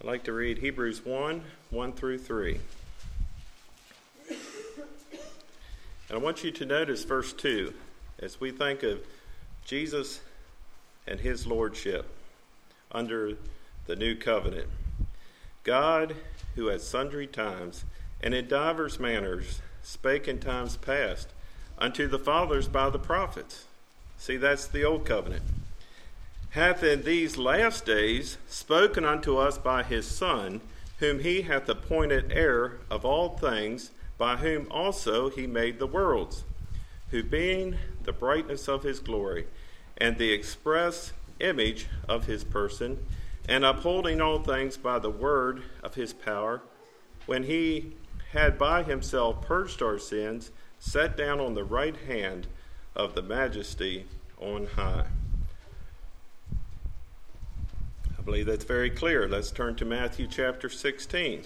I'd 0.00 0.06
like 0.06 0.22
to 0.24 0.34
read 0.34 0.58
Hebrews 0.58 1.02
1 1.02 1.42
1 1.70 1.92
through 1.94 2.18
3. 2.18 2.60
And 4.28 4.38
I 6.10 6.16
want 6.18 6.44
you 6.44 6.50
to 6.50 6.66
notice 6.66 7.04
verse 7.04 7.32
2 7.32 7.72
as 8.18 8.38
we 8.38 8.50
think 8.50 8.82
of 8.82 9.00
Jesus 9.64 10.20
and 11.06 11.18
his 11.18 11.46
lordship 11.46 12.06
under 12.92 13.38
the 13.86 13.96
new 13.96 14.14
covenant. 14.14 14.68
God, 15.62 16.16
who 16.54 16.70
at 16.70 16.80
sundry 16.80 17.26
times 17.26 17.84
and 18.22 18.34
in 18.34 18.48
divers 18.48 18.98
manners 18.98 19.60
spake 19.82 20.28
in 20.28 20.38
times 20.38 20.76
past 20.76 21.28
unto 21.78 22.06
the 22.06 22.18
fathers 22.18 22.68
by 22.68 22.90
the 22.90 22.98
prophets. 22.98 23.64
See, 24.16 24.36
that's 24.36 24.66
the 24.66 24.84
old 24.84 25.04
covenant. 25.04 25.42
Hath 26.50 26.82
in 26.82 27.02
these 27.02 27.36
last 27.36 27.84
days 27.84 28.38
spoken 28.46 29.04
unto 29.04 29.36
us 29.36 29.58
by 29.58 29.82
his 29.82 30.06
Son, 30.06 30.60
whom 30.98 31.18
he 31.18 31.42
hath 31.42 31.68
appointed 31.68 32.30
heir 32.32 32.78
of 32.90 33.04
all 33.04 33.30
things, 33.30 33.90
by 34.16 34.36
whom 34.36 34.68
also 34.70 35.28
he 35.28 35.46
made 35.46 35.78
the 35.78 35.86
worlds, 35.86 36.44
who 37.10 37.22
being 37.22 37.76
the 38.04 38.12
brightness 38.12 38.68
of 38.68 38.84
his 38.84 39.00
glory, 39.00 39.46
and 39.98 40.16
the 40.16 40.32
express 40.32 41.12
image 41.40 41.88
of 42.08 42.26
his 42.26 42.44
person, 42.44 43.04
and 43.48 43.64
upholding 43.64 44.20
all 44.20 44.38
things 44.38 44.76
by 44.76 44.98
the 44.98 45.10
word 45.10 45.62
of 45.82 45.94
his 45.94 46.12
power, 46.12 46.62
when 47.26 47.44
he 47.44 47.92
had 48.32 48.58
by 48.58 48.82
himself 48.82 49.40
purged 49.42 49.82
our 49.82 49.98
sins, 49.98 50.50
sat 50.78 51.16
down 51.16 51.40
on 51.40 51.54
the 51.54 51.64
right 51.64 51.96
hand 52.08 52.46
of 52.94 53.14
the 53.14 53.22
majesty 53.22 54.06
on 54.38 54.66
high. 54.66 55.06
I 58.18 58.22
believe 58.22 58.46
that's 58.46 58.64
very 58.64 58.90
clear. 58.90 59.28
Let's 59.28 59.50
turn 59.50 59.74
to 59.76 59.84
Matthew 59.84 60.26
chapter 60.26 60.68
16. 60.68 61.42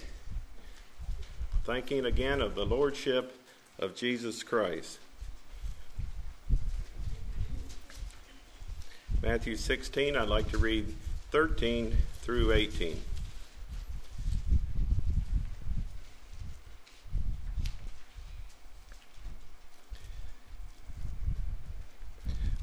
Thinking 1.65 2.05
again 2.05 2.41
of 2.41 2.55
the 2.55 2.65
Lordship 2.65 3.35
of 3.77 3.95
Jesus 3.95 4.43
Christ. 4.43 4.99
Matthew 9.21 9.57
16, 9.57 10.15
I'd 10.15 10.29
like 10.29 10.49
to 10.51 10.57
read 10.57 10.95
13 11.31 11.95
through 12.21 12.51
18. 12.51 12.99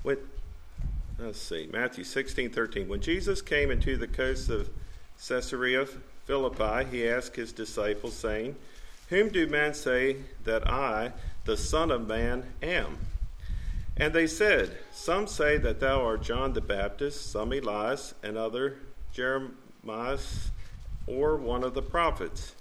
When, 0.03 0.19
let's 1.19 1.41
see, 1.41 1.69
Matthew 1.73 2.05
16, 2.05 2.51
13. 2.51 2.89
When 2.89 3.01
Jesus 3.01 3.43
came 3.43 3.71
into 3.71 3.97
the 3.97 4.07
coast 4.07 4.51
of 4.51 4.69
Caesarea 5.29 5.87
Philippi, 6.27 6.85
he 6.91 7.09
asked 7.09 7.37
his 7.37 7.53
disciples, 7.53 8.15
saying, 8.15 8.57
Whom 9.09 9.29
do 9.29 9.47
men 9.47 9.75
say 9.75 10.17
that 10.45 10.69
I, 10.69 11.13
the 11.45 11.57
Son 11.57 11.91
of 11.91 12.07
Man, 12.07 12.45
am? 12.63 12.99
And 13.97 14.13
they 14.13 14.27
said, 14.27 14.77
Some 14.93 15.27
say 15.27 15.57
that 15.59 15.81
thou 15.81 16.05
art 16.05 16.23
John 16.23 16.53
the 16.53 16.61
Baptist, 16.61 17.31
some 17.31 17.53
Elias, 17.53 18.15
and 18.23 18.37
other 18.37 18.79
Jeremiah, 19.13 20.19
or 21.07 21.37
one 21.37 21.65
of 21.65 21.75
the 21.75 21.83
prophets. 21.83 22.55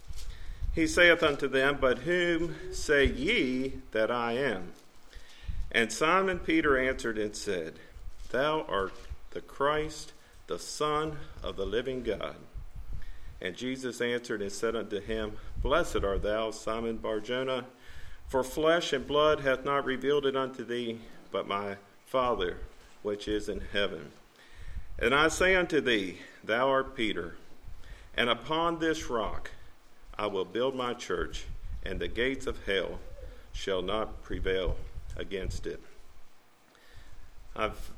He 0.73 0.87
saith 0.87 1.23
unto 1.23 1.47
them, 1.47 1.77
But 1.81 1.99
whom 1.99 2.55
say 2.71 3.05
ye 3.05 3.73
that 3.91 4.11
I 4.11 4.33
am? 4.33 4.71
And 5.71 5.91
Simon 5.91 6.39
Peter 6.39 6.77
answered 6.77 7.17
and 7.17 7.35
said, 7.35 7.79
Thou 8.31 8.65
art 8.69 8.93
the 9.31 9.41
Christ, 9.41 10.13
the 10.47 10.59
Son 10.59 11.17
of 11.43 11.57
the 11.57 11.65
living 11.65 12.01
God. 12.03 12.35
And 13.41 13.55
Jesus 13.55 13.99
answered 13.99 14.41
and 14.41 14.51
said 14.51 14.75
unto 14.75 15.01
him, 15.01 15.33
Blessed 15.61 16.03
art 16.03 16.23
thou, 16.23 16.51
Simon 16.51 16.97
Barjona, 16.97 17.65
for 18.27 18.43
flesh 18.43 18.93
and 18.93 19.05
blood 19.05 19.41
hath 19.41 19.65
not 19.65 19.83
revealed 19.83 20.25
it 20.25 20.37
unto 20.37 20.63
thee 20.63 20.99
but 21.35 21.49
my 21.49 21.75
Father 22.05 22.55
which 23.03 23.27
is 23.27 23.49
in 23.49 23.59
heaven. 23.73 24.09
And 24.97 25.13
I 25.13 25.27
say 25.27 25.53
unto 25.53 25.81
thee, 25.81 26.19
Thou 26.45 26.69
art 26.69 26.95
Peter, 26.95 27.35
and 28.15 28.29
upon 28.29 28.79
this 28.79 29.09
rock 29.09 29.51
I 30.17 30.27
will 30.27 30.45
build 30.45 30.77
my 30.77 30.93
church, 30.93 31.43
and 31.83 31.99
the 31.99 32.07
gates 32.07 32.47
of 32.47 32.63
hell 32.65 32.99
shall 33.51 33.81
not 33.81 34.23
prevail 34.23 34.77
against 35.17 35.67
it. 35.67 35.81
I've 37.53 37.91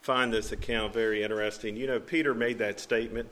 find 0.00 0.32
this 0.32 0.50
account 0.50 0.94
very 0.94 1.22
interesting. 1.22 1.76
You 1.76 1.86
know, 1.86 2.00
Peter 2.00 2.32
made 2.32 2.56
that 2.60 2.80
statement, 2.80 3.28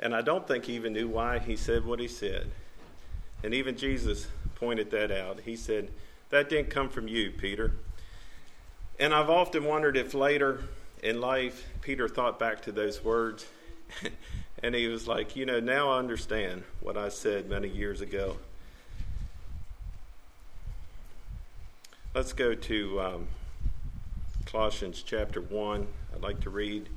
and 0.00 0.12
I 0.12 0.22
don't 0.22 0.48
think 0.48 0.64
he 0.64 0.74
even 0.74 0.92
knew 0.92 1.06
why 1.06 1.38
he 1.38 1.54
said 1.54 1.84
what 1.84 2.00
he 2.00 2.08
said. 2.08 2.50
And 3.44 3.54
even 3.54 3.76
Jesus 3.76 4.26
pointed 4.56 4.90
that 4.90 5.12
out. 5.12 5.38
He 5.44 5.54
said, 5.54 5.92
That 6.30 6.48
didn't 6.48 6.70
come 6.70 6.88
from 6.88 7.06
you, 7.06 7.30
Peter. 7.30 7.74
And 9.02 9.12
I've 9.12 9.30
often 9.30 9.64
wondered 9.64 9.96
if 9.96 10.14
later 10.14 10.60
in 11.02 11.20
life 11.20 11.66
Peter 11.80 12.08
thought 12.08 12.38
back 12.38 12.62
to 12.62 12.70
those 12.70 13.02
words 13.02 13.44
and 14.62 14.76
he 14.76 14.86
was 14.86 15.08
like, 15.08 15.34
You 15.34 15.44
know, 15.44 15.58
now 15.58 15.90
I 15.90 15.98
understand 15.98 16.62
what 16.78 16.96
I 16.96 17.08
said 17.08 17.48
many 17.48 17.66
years 17.66 18.00
ago. 18.00 18.36
Let's 22.14 22.32
go 22.32 22.54
to 22.54 23.00
um, 23.00 23.26
Colossians 24.46 25.02
chapter 25.04 25.40
1. 25.40 25.84
I'd 26.14 26.22
like 26.22 26.38
to 26.42 26.50
read 26.50 26.88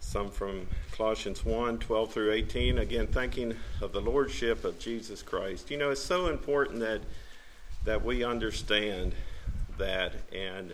some 0.00 0.28
from 0.28 0.66
Colossians 0.90 1.44
1 1.44 1.78
12 1.78 2.12
through 2.12 2.32
18. 2.32 2.78
Again, 2.78 3.06
thinking 3.06 3.54
of 3.80 3.92
the 3.92 4.00
Lordship 4.00 4.64
of 4.64 4.80
Jesus 4.80 5.22
Christ. 5.22 5.70
You 5.70 5.76
know, 5.76 5.90
it's 5.90 6.02
so 6.02 6.26
important 6.26 6.80
that, 6.80 7.02
that 7.84 8.04
we 8.04 8.24
understand 8.24 9.14
that, 9.80 10.14
and 10.32 10.72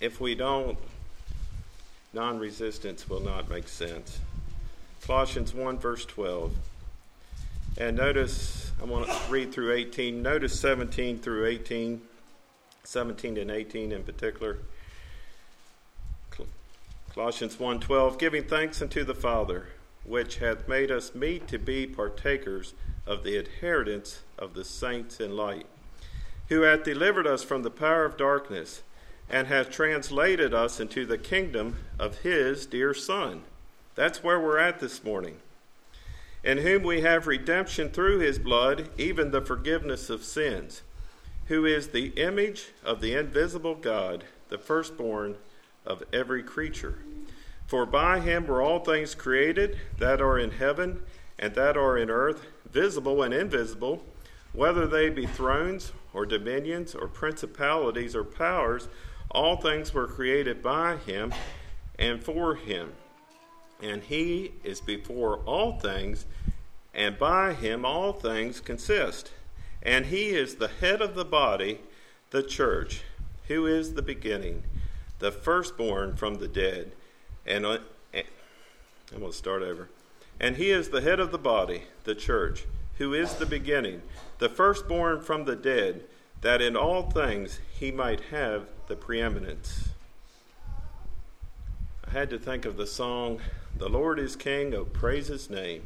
if 0.00 0.20
we 0.20 0.34
don't, 0.34 0.76
non 2.12 2.38
resistance 2.38 3.08
will 3.08 3.20
not 3.20 3.48
make 3.48 3.68
sense. 3.68 4.18
Colossians 5.06 5.54
1, 5.54 5.78
verse 5.78 6.04
12. 6.04 6.52
And 7.78 7.96
notice, 7.96 8.72
I 8.82 8.84
want 8.84 9.06
to 9.06 9.16
read 9.30 9.52
through 9.52 9.72
18. 9.72 10.20
Notice 10.20 10.58
17 10.58 11.18
through 11.18 11.46
18, 11.46 12.00
17 12.82 13.36
and 13.38 13.50
18 13.50 13.92
in 13.92 14.02
particular. 14.02 14.58
Colossians 17.14 17.56
1:12 17.56 18.18
giving 18.18 18.44
thanks 18.44 18.80
unto 18.80 19.02
the 19.02 19.14
Father 19.14 19.66
which 20.04 20.38
hath 20.38 20.68
made 20.68 20.90
us 20.90 21.14
meet 21.14 21.48
to 21.48 21.58
be 21.58 21.86
partakers 21.86 22.74
of 23.06 23.24
the 23.24 23.36
inheritance 23.36 24.20
of 24.38 24.54
the 24.54 24.64
saints 24.64 25.18
in 25.18 25.36
light 25.36 25.66
who 26.48 26.62
hath 26.62 26.84
delivered 26.84 27.26
us 27.26 27.42
from 27.42 27.62
the 27.62 27.70
power 27.70 28.04
of 28.04 28.16
darkness 28.16 28.82
and 29.28 29.46
hath 29.46 29.70
translated 29.70 30.54
us 30.54 30.80
into 30.80 31.04
the 31.04 31.18
kingdom 31.18 31.76
of 31.98 32.18
his 32.18 32.66
dear 32.66 32.94
son 32.94 33.42
that's 33.94 34.22
where 34.22 34.40
we're 34.40 34.58
at 34.58 34.80
this 34.80 35.04
morning 35.04 35.36
in 36.44 36.58
whom 36.58 36.82
we 36.82 37.00
have 37.00 37.26
redemption 37.26 37.90
through 37.90 38.18
his 38.18 38.38
blood 38.38 38.88
even 38.96 39.30
the 39.30 39.40
forgiveness 39.40 40.08
of 40.08 40.24
sins 40.24 40.82
who 41.46 41.64
is 41.64 41.88
the 41.88 42.08
image 42.10 42.68
of 42.84 43.00
the 43.00 43.14
invisible 43.14 43.74
God 43.74 44.24
the 44.48 44.58
firstborn 44.58 45.36
of 45.86 46.02
every 46.12 46.42
creature. 46.42 46.98
For 47.66 47.84
by 47.86 48.20
him 48.20 48.46
were 48.46 48.62
all 48.62 48.80
things 48.80 49.14
created 49.14 49.78
that 49.98 50.20
are 50.20 50.38
in 50.38 50.52
heaven 50.52 51.02
and 51.38 51.54
that 51.54 51.76
are 51.76 51.98
in 51.98 52.10
earth, 52.10 52.46
visible 52.70 53.22
and 53.22 53.32
invisible, 53.34 54.04
whether 54.52 54.86
they 54.86 55.10
be 55.10 55.26
thrones 55.26 55.92
or 56.12 56.26
dominions 56.26 56.94
or 56.94 57.08
principalities 57.08 58.14
or 58.14 58.24
powers, 58.24 58.88
all 59.30 59.56
things 59.56 59.92
were 59.92 60.06
created 60.06 60.62
by 60.62 60.96
him 60.96 61.32
and 61.98 62.22
for 62.22 62.54
him. 62.54 62.92
And 63.82 64.02
he 64.02 64.52
is 64.64 64.80
before 64.80 65.36
all 65.44 65.78
things, 65.78 66.26
and 66.92 67.18
by 67.18 67.54
him 67.54 67.84
all 67.84 68.12
things 68.12 68.60
consist. 68.60 69.30
And 69.82 70.06
he 70.06 70.30
is 70.30 70.56
the 70.56 70.68
head 70.68 71.00
of 71.00 71.14
the 71.14 71.24
body, 71.24 71.80
the 72.30 72.42
church, 72.42 73.02
who 73.46 73.66
is 73.66 73.94
the 73.94 74.02
beginning 74.02 74.64
the 75.18 75.32
firstborn 75.32 76.16
from 76.16 76.36
the 76.36 76.48
dead. 76.48 76.92
And 77.46 77.66
uh, 77.66 77.78
I'm 78.14 79.18
going 79.18 79.32
to 79.32 79.36
start 79.36 79.62
over. 79.62 79.88
And 80.40 80.56
he 80.56 80.70
is 80.70 80.90
the 80.90 81.00
head 81.00 81.20
of 81.20 81.32
the 81.32 81.38
body, 81.38 81.82
the 82.04 82.14
church, 82.14 82.64
who 82.98 83.14
is 83.14 83.34
the 83.34 83.46
beginning, 83.46 84.02
the 84.38 84.48
firstborn 84.48 85.20
from 85.20 85.44
the 85.44 85.56
dead, 85.56 86.04
that 86.40 86.60
in 86.60 86.76
all 86.76 87.02
things 87.10 87.60
he 87.78 87.90
might 87.90 88.20
have 88.30 88.66
the 88.88 88.96
preeminence. 88.96 89.88
I 92.06 92.10
had 92.10 92.30
to 92.30 92.38
think 92.38 92.64
of 92.64 92.76
the 92.76 92.86
song, 92.86 93.40
The 93.76 93.88
Lord 93.88 94.18
is 94.18 94.36
King, 94.36 94.74
oh 94.74 94.84
praise 94.84 95.28
his 95.28 95.48
name. 95.48 95.82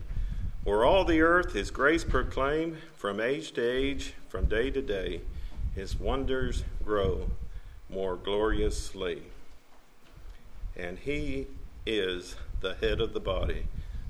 O'er 0.66 0.84
all 0.84 1.04
the 1.04 1.20
earth 1.20 1.52
his 1.52 1.70
grace 1.70 2.04
proclaim, 2.04 2.78
from 2.96 3.20
age 3.20 3.52
to 3.52 3.62
age, 3.62 4.14
from 4.28 4.46
day 4.46 4.70
to 4.70 4.80
day, 4.80 5.20
his 5.74 5.98
wonders 5.98 6.64
grow 6.84 7.30
more 7.90 8.16
gloriously. 8.16 9.22
And 10.76 10.98
he 10.98 11.48
is 11.84 12.36
the 12.60 12.74
head 12.74 13.00
of 13.00 13.12
the 13.12 13.20
body, 13.20 13.66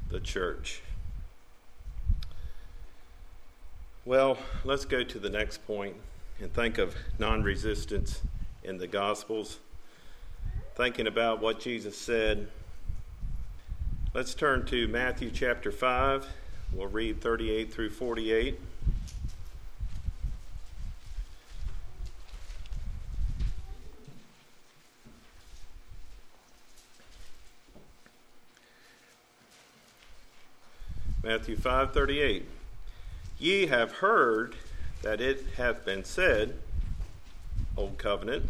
the 0.08 0.20
church. 0.20 0.82
Well, 4.04 4.36
let's 4.64 4.84
go 4.84 5.04
to 5.04 5.18
the 5.20 5.30
next 5.30 5.64
point 5.64 5.94
and 6.40 6.52
think 6.52 6.78
of 6.78 6.96
non 7.20 7.44
resistance 7.44 8.20
in 8.64 8.78
the 8.78 8.88
Gospels. 8.88 9.60
Thinking 10.74 11.06
about 11.06 11.40
what 11.40 11.60
Jesus 11.60 11.96
said, 11.96 12.48
let's 14.12 14.34
turn 14.34 14.66
to 14.66 14.88
Matthew 14.88 15.30
chapter 15.30 15.70
5. 15.70 16.26
We'll 16.72 16.88
read 16.88 17.20
38 17.20 17.72
through 17.72 17.90
48. 17.90 18.58
Matthew 31.22 31.56
5:38 31.56 32.42
Ye 33.42 33.66
have 33.66 33.94
heard 33.94 34.54
that 35.02 35.20
it 35.20 35.44
hath 35.56 35.84
been 35.84 36.04
said 36.04 36.54
old 37.76 37.98
covenant 37.98 38.48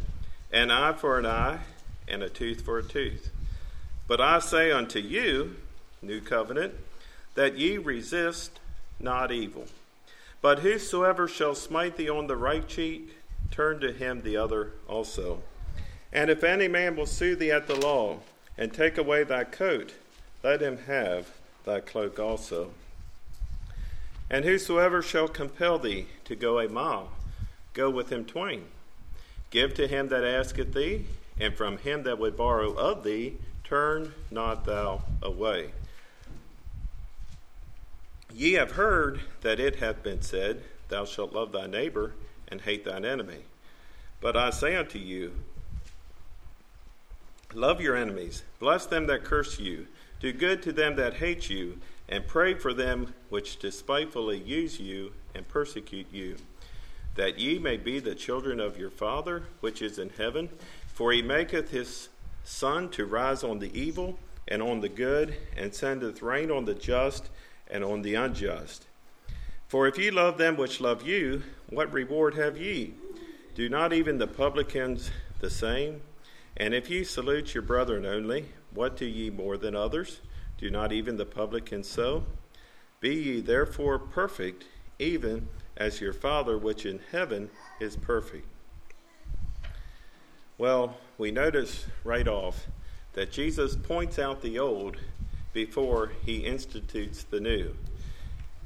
an 0.53 0.71
eye 0.71 0.93
for 0.93 1.19
an 1.19 1.25
eye 1.25 1.61
and 2.07 2.23
a 2.23 2.29
tooth 2.29 2.61
for 2.61 2.77
a 2.77 2.83
tooth. 2.83 3.31
But 4.07 4.21
I 4.21 4.39
say 4.39 4.71
unto 4.71 4.99
you 4.99 5.57
new 6.03 6.21
covenant 6.21 6.75
that 7.37 7.57
ye 7.57 7.79
resist 7.79 8.61
not 9.01 9.33
evil. 9.33 9.65
But 10.43 10.59
whosoever 10.59 11.27
shall 11.27 11.55
smite 11.55 11.97
thee 11.97 12.11
on 12.11 12.27
the 12.27 12.37
right 12.37 12.69
cheek 12.69 13.17
turn 13.51 13.81
to 13.81 13.95
him 13.95 14.21
the 14.21 14.37
other 14.37 14.73
also. 14.87 15.41
And 16.13 16.29
if 16.29 16.45
any 16.45 16.69
man 16.69 16.97
will 16.97 17.07
sue 17.07 17.35
thee 17.35 17.51
at 17.51 17.67
the 17.67 17.77
law 17.77 18.19
and 18.59 18.75
take 18.75 18.99
away 18.99 19.25
thy 19.25 19.45
coat 19.45 19.95
let 20.45 20.61
him 20.61 20.77
have 20.87 21.29
thy 21.65 21.81
cloak 21.81 22.19
also. 22.19 22.73
And 24.33 24.47
whosoever 24.47 25.03
shall 25.03 25.29
compel 25.29 25.79
thee 25.79 26.07
to 26.25 26.35
go 26.35 26.59
a 26.59 26.69
mile, 26.69 27.11
go 27.75 27.91
with 27.91 28.11
him 28.11 28.25
twain. 28.25 28.65
Give 29.51 29.75
to 29.75 29.87
him 29.87 30.09
that 30.09 30.25
asketh 30.25 30.73
thee, 30.73 31.05
and 31.39 31.55
from 31.55 31.77
him 31.77 32.03
that 32.05 32.19
would 32.19 32.35
borrow 32.35 32.73
of 32.73 33.05
thee, 33.05 33.37
turn 33.63 34.15
not 34.31 34.65
thou 34.65 35.03
away. 35.23 35.73
Ye 38.33 38.55
have 38.55 38.73
heard 38.73 39.21
that 39.43 39.61
it 39.61 39.77
hath 39.77 40.03
been 40.03 40.23
said, 40.23 40.63
Thou 40.89 41.05
shalt 41.05 41.35
love 41.35 41.53
thy 41.53 41.67
neighbor 41.67 42.13
and 42.49 42.63
hate 42.63 42.87
thine 42.87 43.05
enemy. 43.05 43.45
But 44.23 44.37
I 44.37 44.49
say 44.49 44.75
unto 44.75 44.99
you, 44.99 45.33
Love 47.55 47.83
your 47.83 47.97
enemies, 47.97 48.45
bless 48.59 48.87
them 48.87 49.07
that 49.09 49.25
curse 49.25 49.59
you. 49.59 49.87
Do 50.21 50.33
good 50.33 50.63
to 50.63 50.73
them 50.73 50.97
that 50.97 51.15
hate 51.15 51.51
you, 51.51 51.79
and 52.13 52.27
pray 52.27 52.53
for 52.53 52.75
them 52.75 53.15
which 53.31 53.59
despitefully 53.59 54.39
use 54.39 54.79
you 54.79 55.11
and 55.35 55.49
persecute 55.49 56.07
you, 56.13 56.37
that 57.15 57.39
ye 57.39 57.59
may 57.59 57.79
be 57.79 57.99
the 57.99 58.15
children 58.15 58.61
of 58.61 58.79
your 58.79 58.91
Father 58.91 59.45
which 59.61 59.81
is 59.81 59.99
in 59.99 60.11
heaven. 60.11 60.51
For 60.89 61.11
he 61.11 61.23
maketh 61.23 61.71
his 61.71 62.11
sun 62.45 62.91
to 62.91 63.07
rise 63.07 63.43
on 63.43 63.61
the 63.61 63.73
evil 63.73 64.19
and 64.47 64.61
on 64.61 64.83
the 64.83 64.91
good, 64.91 65.35
and 65.57 65.75
sendeth 65.75 66.21
rain 66.21 66.51
on 66.51 66.67
the 66.67 66.75
just 66.75 67.31
and 67.71 67.83
on 67.83 68.03
the 68.03 68.15
unjust. 68.15 68.85
For 69.69 69.89
if 69.89 69.97
ye 69.97 70.11
love 70.11 70.37
them 70.37 70.59
which 70.59 70.83
love 70.83 71.07
you, 71.07 71.43
what 71.71 71.95
reward 71.95 72.35
have 72.35 72.59
ye? 72.59 72.93
Do 73.55 73.71
not 73.71 73.95
even 73.95 74.19
the 74.19 74.27
publicans 74.27 75.11
the 75.41 75.49
same? 75.49 76.03
And 76.59 76.75
if 76.75 76.91
ye 76.91 77.05
salute 77.05 77.55
your 77.55 77.63
brethren 77.63 78.05
only, 78.05 78.49
what 78.75 78.99
do 78.99 79.07
ye 79.07 79.31
more 79.31 79.57
than 79.57 79.75
others? 79.75 80.21
Do 80.63 80.71
not 80.71 80.93
even 80.93 81.17
the 81.17 81.27
publicans 81.27 81.89
so? 81.89 82.23
Be 83.01 83.17
ye 83.17 83.41
therefore 83.41 83.99
perfect, 83.99 84.67
even 84.97 85.49
as 85.77 86.01
your 86.01 86.13
Father 86.13 86.57
which 86.57 86.87
in 86.87 87.01
heaven 87.11 87.51
is 87.81 87.97
perfect. 87.97 88.47
Well, 90.59 90.99
we 91.19 91.33
notice 91.33 91.87
right 92.05 92.29
off 92.29 92.69
that 93.15 93.33
Jesus 93.33 93.75
points 93.75 94.21
out 94.21 94.41
the 94.41 94.57
old 94.57 94.99
before 95.53 96.13
he 96.25 96.47
institutes 96.47 97.25
the 97.25 97.41
new. 97.41 97.75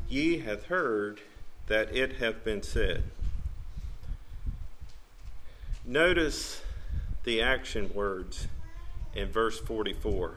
Ye 0.06 0.40
hath 0.40 0.66
heard 0.66 1.22
that 1.66 1.96
it 1.96 2.16
hath 2.16 2.44
been 2.44 2.62
said. 2.62 3.04
Notice 5.82 6.60
the 7.24 7.40
action 7.40 7.90
words 7.94 8.48
in 9.14 9.32
verse 9.32 9.58
44. 9.58 10.34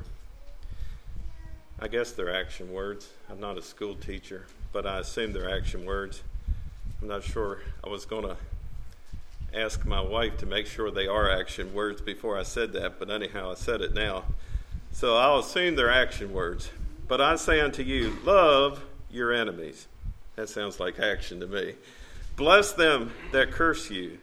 I 1.81 1.87
guess 1.87 2.11
they're 2.11 2.35
action 2.35 2.73
words. 2.73 3.07
I'm 3.29 3.39
not 3.39 3.57
a 3.57 3.61
school 3.61 3.95
teacher, 3.95 4.45
but 4.73 4.85
I 4.85 4.99
assume 4.99 5.31
they're 5.31 5.49
action 5.49 5.85
words. 5.85 6.21
I'm 7.01 7.07
not 7.07 7.23
sure. 7.23 7.61
I 7.81 7.87
was 7.87 8.05
going 8.05 8.25
to 8.25 8.35
ask 9.53 9.85
my 9.85 10.01
wife 10.01 10.37
to 10.39 10.45
make 10.45 10.65
sure 10.65 10.91
they 10.91 11.07
are 11.07 11.31
action 11.31 11.73
words 11.73 12.01
before 12.01 12.37
I 12.37 12.43
said 12.43 12.73
that, 12.73 12.99
but 12.99 13.09
anyhow, 13.09 13.51
I 13.51 13.53
said 13.53 13.79
it 13.79 13.93
now. 13.93 14.25
So 14.91 15.15
I'll 15.15 15.39
assume 15.39 15.77
they're 15.77 15.89
action 15.89 16.33
words. 16.33 16.69
But 17.07 17.21
I 17.21 17.37
say 17.37 17.61
unto 17.61 17.81
you, 17.81 18.17
love 18.25 18.83
your 19.09 19.31
enemies. 19.31 19.87
That 20.35 20.49
sounds 20.49 20.81
like 20.81 20.99
action 20.99 21.39
to 21.39 21.47
me. 21.47 21.75
Bless 22.35 22.73
them 22.73 23.13
that 23.31 23.51
curse 23.51 23.89
you. 23.89 24.19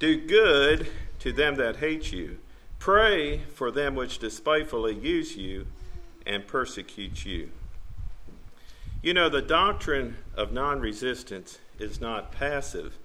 Do 0.00 0.20
good 0.26 0.88
to 1.20 1.32
them 1.32 1.54
that 1.56 1.76
hate 1.76 2.12
you. 2.12 2.38
Pray 2.80 3.42
for 3.54 3.70
them 3.70 3.94
which 3.94 4.18
despitefully 4.18 4.94
use 4.96 5.36
you 5.36 5.66
and 6.30 6.46
persecute 6.46 7.26
you. 7.26 7.50
You 9.02 9.14
know, 9.14 9.28
the 9.28 9.42
doctrine 9.42 10.16
of 10.36 10.52
non 10.52 10.78
resistance 10.78 11.58
is 11.80 12.00
not 12.00 12.30
passive. 12.30 12.96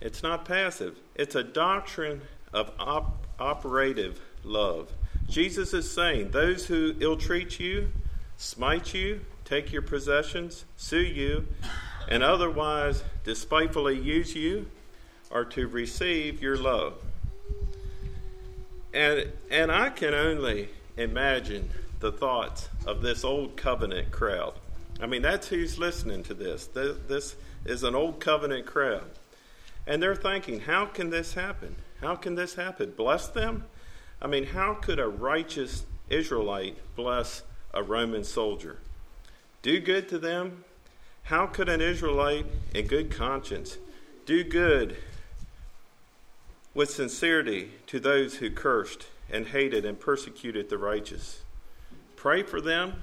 It's 0.00 0.22
not 0.22 0.44
passive, 0.44 0.98
it's 1.14 1.34
a 1.34 1.42
doctrine 1.42 2.20
of 2.52 2.70
op- 2.78 3.26
operative 3.40 4.20
love. 4.44 4.92
Jesus 5.28 5.72
is 5.72 5.90
saying, 5.90 6.30
Those 6.30 6.66
who 6.66 6.94
ill 7.00 7.16
treat 7.16 7.58
you, 7.58 7.88
smite 8.36 8.92
you, 8.92 9.22
take 9.46 9.72
your 9.72 9.82
possessions, 9.82 10.66
sue 10.76 10.98
you, 10.98 11.48
and 12.08 12.22
otherwise 12.22 13.02
despitefully 13.24 13.98
use 13.98 14.34
you, 14.36 14.66
are 15.30 15.44
to 15.46 15.66
receive 15.66 16.42
your 16.42 16.56
love. 16.56 16.94
And, 18.92 19.32
and 19.50 19.72
I 19.72 19.90
can 19.90 20.14
only 20.14 20.68
imagine 20.98 21.70
the 22.00 22.12
thoughts 22.12 22.68
of 22.86 23.02
this 23.02 23.24
old 23.24 23.56
covenant 23.56 24.10
crowd. 24.10 24.54
I 25.00 25.06
mean, 25.06 25.22
that's 25.22 25.48
who's 25.48 25.78
listening 25.78 26.22
to 26.24 26.34
this. 26.34 26.66
This 26.66 27.36
is 27.64 27.84
an 27.84 27.94
old 27.94 28.20
covenant 28.20 28.66
crowd. 28.66 29.10
And 29.86 30.02
they're 30.02 30.16
thinking, 30.16 30.60
how 30.60 30.86
can 30.86 31.10
this 31.10 31.34
happen? 31.34 31.76
How 32.00 32.14
can 32.14 32.34
this 32.34 32.54
happen? 32.54 32.92
Bless 32.96 33.28
them? 33.28 33.64
I 34.20 34.26
mean, 34.26 34.44
how 34.46 34.74
could 34.74 34.98
a 34.98 35.08
righteous 35.08 35.84
Israelite 36.10 36.76
bless 36.96 37.42
a 37.72 37.82
Roman 37.82 38.24
soldier? 38.24 38.78
Do 39.62 39.80
good 39.80 40.08
to 40.10 40.18
them? 40.18 40.64
How 41.24 41.46
could 41.46 41.68
an 41.68 41.80
Israelite 41.80 42.46
in 42.74 42.86
good 42.86 43.10
conscience 43.10 43.78
do 44.26 44.44
good 44.44 44.96
with 46.74 46.90
sincerity 46.90 47.72
to 47.86 48.00
those 48.00 48.36
who 48.36 48.50
cursed 48.50 49.06
and 49.30 49.46
hated 49.46 49.84
and 49.84 49.98
persecuted 49.98 50.68
the 50.68 50.78
righteous? 50.78 51.42
Pray 52.16 52.42
for 52.42 52.60
them? 52.60 52.94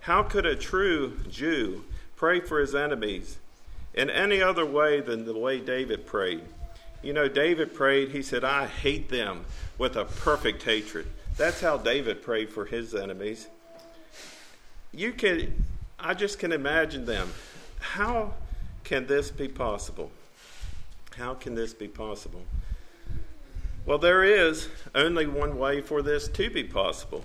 How 0.00 0.22
could 0.22 0.46
a 0.46 0.56
true 0.56 1.18
Jew 1.28 1.84
pray 2.16 2.40
for 2.40 2.60
his 2.60 2.74
enemies 2.74 3.38
in 3.94 4.10
any 4.10 4.40
other 4.40 4.64
way 4.64 5.00
than 5.00 5.24
the 5.24 5.38
way 5.38 5.60
David 5.60 6.06
prayed? 6.06 6.42
You 7.02 7.12
know, 7.12 7.28
David 7.28 7.74
prayed, 7.74 8.10
he 8.10 8.22
said, 8.22 8.44
I 8.44 8.66
hate 8.66 9.08
them 9.08 9.44
with 9.78 9.96
a 9.96 10.04
perfect 10.04 10.62
hatred. 10.62 11.06
That's 11.36 11.60
how 11.60 11.78
David 11.78 12.22
prayed 12.22 12.50
for 12.50 12.66
his 12.66 12.94
enemies. 12.94 13.48
You 14.92 15.12
can, 15.12 15.64
I 15.98 16.14
just 16.14 16.38
can 16.38 16.52
imagine 16.52 17.06
them. 17.06 17.30
How 17.78 18.34
can 18.84 19.06
this 19.06 19.30
be 19.30 19.48
possible? 19.48 20.10
How 21.16 21.34
can 21.34 21.54
this 21.54 21.72
be 21.72 21.88
possible? 21.88 22.42
Well, 23.86 23.98
there 23.98 24.22
is 24.22 24.68
only 24.94 25.26
one 25.26 25.58
way 25.58 25.80
for 25.80 26.02
this 26.02 26.28
to 26.28 26.50
be 26.50 26.64
possible, 26.64 27.24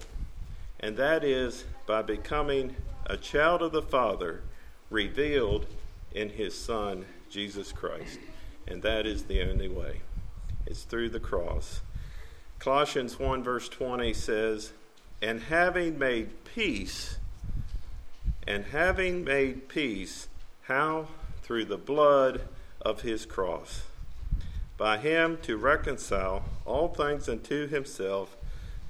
and 0.80 0.96
that 0.98 1.24
is 1.24 1.66
by 1.86 2.02
becoming 2.02 2.76
a 3.06 3.18
child 3.18 3.62
of 3.62 3.72
the 3.72 3.82
Father 3.82 4.42
revealed 4.90 5.66
in 6.14 6.30
his 6.30 6.58
Son, 6.58 7.06
Jesus 7.30 7.72
Christ. 7.72 8.20
And 8.68 8.82
that 8.82 9.06
is 9.06 9.26
the 9.26 9.42
only 9.48 9.68
way. 9.68 10.02
It's 10.66 10.84
through 10.84 11.10
the 11.10 11.20
cross. 11.20 11.82
Colossians 12.58 13.20
1, 13.20 13.44
verse 13.44 13.70
20 13.70 14.14
says, 14.14 14.72
And 15.22 15.42
having 15.42 16.00
made 16.00 16.46
peace, 16.46 17.18
and 18.48 18.66
having 18.66 19.24
made 19.24 19.68
peace, 19.68 20.30
how? 20.64 21.10
Through 21.44 21.66
the 21.66 21.78
blood 21.78 22.42
of 22.82 23.02
his 23.02 23.26
cross. 23.26 23.84
By 24.78 24.98
him 24.98 25.38
to 25.44 25.58
reconcile 25.58 26.44
all 26.66 26.90
things 26.90 27.30
unto 27.30 27.68
himself. 27.68 28.36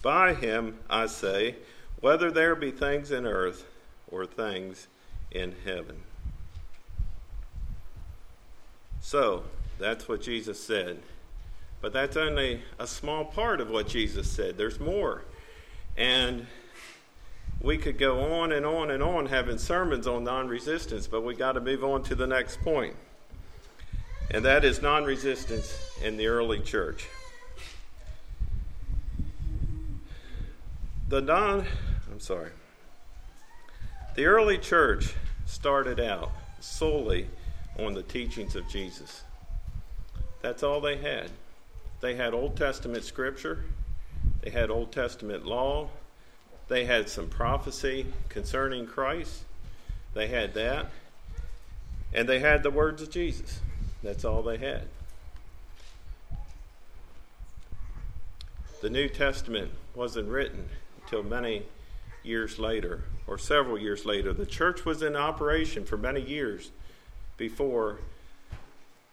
By 0.02 0.34
him, 0.34 0.80
I 0.90 1.06
say, 1.08 1.56
whether 2.00 2.32
there 2.32 2.56
be 2.56 2.72
things 2.72 3.12
in 3.12 3.26
earth 3.26 3.66
or 4.10 4.26
things 4.26 4.88
in 5.32 5.56
heaven. 5.66 6.02
So, 9.02 9.44
that's 9.78 10.08
what 10.08 10.22
Jesus 10.22 10.60
said. 10.60 11.00
But 11.82 11.94
that's 11.94 12.18
only 12.18 12.64
a 12.80 12.88
small 12.88 13.26
part 13.26 13.62
of 13.62 13.70
what 13.70 13.88
Jesus 13.88 14.30
said. 14.32 14.58
There's 14.58 14.80
more. 14.80 15.22
And 15.98 16.48
we 17.62 17.78
could 17.78 17.98
go 17.98 18.34
on 18.34 18.52
and 18.52 18.66
on 18.66 18.92
and 18.92 19.04
on 19.04 19.28
having 19.28 19.58
sermons 19.58 20.08
on 20.08 20.24
non 20.24 20.48
resistance, 20.48 21.08
but 21.08 21.22
we 21.22 21.36
got 21.36 21.54
to 21.54 21.62
move 21.62 21.84
on 21.84 22.04
to 22.04 22.16
the 22.16 22.28
next 22.28 22.62
point. 22.62 22.96
And 24.32 24.44
that 24.46 24.66
is 24.66 24.82
non 24.82 25.04
resistance 25.04 25.78
in 26.04 26.18
the 26.18 26.28
early 26.28 26.60
church. 26.60 27.08
The 31.10 31.22
non, 31.22 31.66
I'm 32.12 32.20
sorry. 32.20 32.52
The 34.16 34.26
early 34.26 34.58
church 34.58 35.14
started 35.46 36.00
out 36.00 36.32
solely 36.60 37.28
on 37.78 37.94
the 37.94 38.04
teachings 38.04 38.56
of 38.56 38.68
Jesus. 38.68 39.24
That's 40.42 40.64
all 40.64 40.82
they 40.82 40.98
had. 40.98 41.30
They 42.02 42.16
had 42.16 42.34
Old 42.34 42.56
Testament 42.56 43.04
scripture, 43.04 43.66
they 44.42 44.50
had 44.50 44.70
Old 44.70 44.92
Testament 44.92 45.46
law, 45.46 45.90
they 46.68 46.86
had 46.86 47.10
some 47.10 47.30
prophecy 47.30 48.08
concerning 48.30 48.88
Christ. 48.88 49.44
They 50.14 50.28
had 50.28 50.54
that. 50.56 50.88
And 52.14 52.28
they 52.28 52.40
had 52.40 52.64
the 52.64 52.72
words 52.72 53.02
of 53.02 53.12
Jesus. 53.12 53.60
That's 54.06 54.24
all 54.24 54.44
they 54.44 54.58
had. 54.58 54.84
The 58.82 58.90
New 58.92 59.10
Testament 59.10 59.72
wasn't 59.96 60.30
written 60.30 60.70
until 61.02 61.24
many 61.24 61.64
years 62.24 62.60
later, 62.60 63.06
or 63.26 63.40
several 63.40 63.80
years 63.80 64.06
later. 64.06 64.32
The 64.32 64.46
church 64.46 64.86
was 64.86 65.02
in 65.02 65.16
operation 65.16 65.86
for 65.86 65.98
many 65.98 66.22
years 66.22 66.70
before 67.38 68.00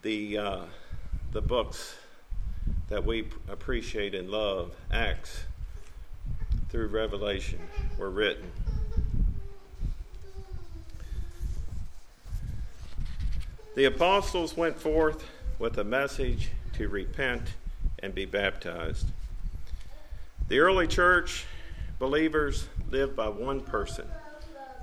the 0.02 0.36
uh, 0.36 0.60
the 1.32 1.40
books 1.40 1.96
that 2.90 3.06
we 3.06 3.28
appreciate 3.48 4.14
and 4.14 4.28
love, 4.28 4.74
Acts 4.92 5.44
through 6.68 6.88
Revelation, 6.88 7.60
were 7.98 8.10
written. 8.10 8.52
The 13.74 13.84
apostles 13.86 14.54
went 14.54 14.78
forth 14.78 15.24
with 15.58 15.78
a 15.78 15.84
message 15.84 16.50
to 16.74 16.88
repent 16.88 17.54
and 18.00 18.14
be 18.14 18.26
baptized. 18.26 19.06
The 20.48 20.58
early 20.58 20.86
church 20.86 21.46
believers 21.98 22.66
lived 22.90 23.16
by 23.16 23.28
one 23.28 23.60
person, 23.60 24.06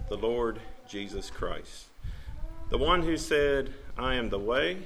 the 0.08 0.18
Lord 0.18 0.60
Jesus 0.88 1.30
Christ. 1.30 1.86
The 2.70 2.80
one 2.80 3.04
who 3.04 3.18
said, 3.18 3.74
I 3.96 4.16
am 4.16 4.30
the 4.30 4.40
way, 4.40 4.78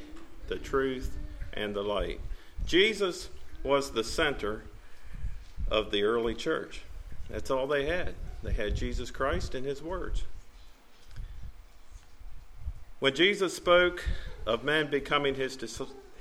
the 0.48 0.58
truth, 0.58 1.18
and 1.54 1.74
the 1.74 1.84
light. 1.84 2.20
Jesus 2.66 3.30
was 3.64 3.92
the 3.92 4.04
center 4.04 4.64
of 5.72 5.92
the 5.92 6.04
early 6.04 6.36
church. 6.36 6.82
That's 7.30 7.50
all 7.50 7.68
they 7.68 7.86
had. 7.86 8.16
They 8.42 8.52
had 8.52 8.76
Jesus 8.76 9.12
Christ 9.12 9.56
and 9.56 9.66
his 9.66 9.82
words. 9.82 10.24
When 13.04 13.14
Jesus 13.14 13.54
spoke 13.54 14.06
of 14.46 14.64
men 14.64 14.90
becoming 14.90 15.36
his, 15.36 15.58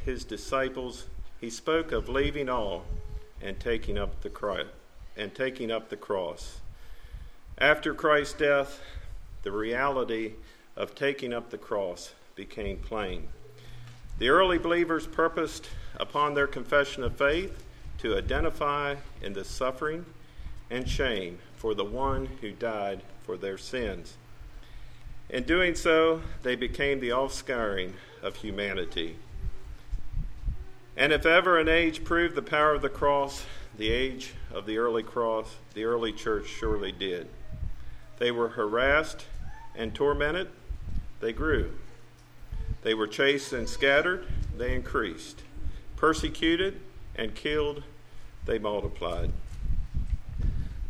his 0.04 0.24
disciples, 0.24 1.06
he 1.40 1.48
spoke 1.48 1.92
of 1.92 2.08
leaving 2.08 2.48
all 2.48 2.86
and 3.40 3.60
taking 3.60 3.96
up 3.96 4.20
the 4.22 4.28
cross 4.28 4.66
and 5.16 5.32
taking 5.32 5.70
up 5.70 5.90
the 5.90 5.96
cross. 5.96 6.58
After 7.56 7.94
Christ's 7.94 8.34
death, 8.34 8.80
the 9.44 9.52
reality 9.52 10.32
of 10.74 10.96
taking 10.96 11.32
up 11.32 11.50
the 11.50 11.56
cross 11.56 12.14
became 12.34 12.78
plain. 12.78 13.28
The 14.18 14.30
early 14.30 14.58
believers 14.58 15.06
purposed 15.06 15.68
upon 16.00 16.34
their 16.34 16.48
confession 16.48 17.04
of 17.04 17.16
faith 17.16 17.62
to 17.98 18.18
identify 18.18 18.96
in 19.22 19.34
the 19.34 19.44
suffering 19.44 20.04
and 20.68 20.88
shame 20.88 21.38
for 21.54 21.76
the 21.76 21.84
one 21.84 22.26
who 22.40 22.50
died 22.50 23.04
for 23.22 23.36
their 23.36 23.56
sins. 23.56 24.16
In 25.32 25.44
doing 25.44 25.74
so, 25.74 26.20
they 26.42 26.54
became 26.56 27.00
the 27.00 27.08
offscouring 27.08 27.94
of 28.22 28.36
humanity. 28.36 29.16
And 30.94 31.10
if 31.10 31.24
ever 31.24 31.58
an 31.58 31.70
age 31.70 32.04
proved 32.04 32.34
the 32.34 32.42
power 32.42 32.74
of 32.74 32.82
the 32.82 32.90
cross, 32.90 33.46
the 33.78 33.90
age 33.90 34.34
of 34.52 34.66
the 34.66 34.76
early 34.76 35.02
cross, 35.02 35.56
the 35.72 35.84
early 35.84 36.12
church 36.12 36.46
surely 36.46 36.92
did. 36.92 37.28
They 38.18 38.30
were 38.30 38.50
harassed 38.50 39.24
and 39.74 39.94
tormented, 39.94 40.48
they 41.20 41.32
grew. 41.32 41.72
They 42.82 42.92
were 42.92 43.06
chased 43.06 43.54
and 43.54 43.66
scattered, 43.66 44.26
they 44.54 44.74
increased. 44.74 45.42
Persecuted 45.96 46.78
and 47.16 47.34
killed, 47.34 47.84
they 48.44 48.58
multiplied. 48.58 49.32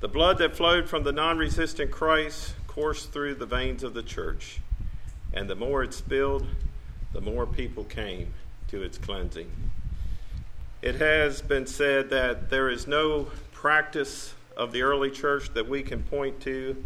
The 0.00 0.08
blood 0.08 0.38
that 0.38 0.56
flowed 0.56 0.88
from 0.88 1.04
the 1.04 1.12
non 1.12 1.38
resistant 1.38 1.92
Christ 1.92 2.54
coursed 2.74 3.12
through 3.12 3.34
the 3.34 3.46
veins 3.46 3.82
of 3.82 3.92
the 3.92 4.02
church, 4.02 4.60
and 5.34 5.48
the 5.48 5.54
more 5.54 5.82
it 5.82 5.92
spilled, 5.92 6.46
the 7.12 7.20
more 7.20 7.46
people 7.46 7.84
came 7.84 8.32
to 8.68 8.82
its 8.82 8.96
cleansing. 8.96 9.50
It 10.80 10.94
has 10.96 11.42
been 11.42 11.66
said 11.66 12.10
that 12.10 12.48
there 12.48 12.70
is 12.70 12.86
no 12.86 13.28
practice 13.52 14.34
of 14.56 14.72
the 14.72 14.82
early 14.82 15.10
church 15.10 15.52
that 15.54 15.68
we 15.68 15.82
can 15.82 16.02
point 16.02 16.40
to 16.40 16.82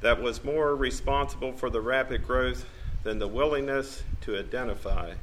that 0.00 0.22
was 0.22 0.44
more 0.44 0.76
responsible 0.76 1.52
for 1.52 1.70
the 1.70 1.80
rapid 1.80 2.26
growth 2.26 2.66
than 3.02 3.18
the 3.18 3.28
willingness 3.28 4.02
to 4.20 4.38
identify 4.38 5.14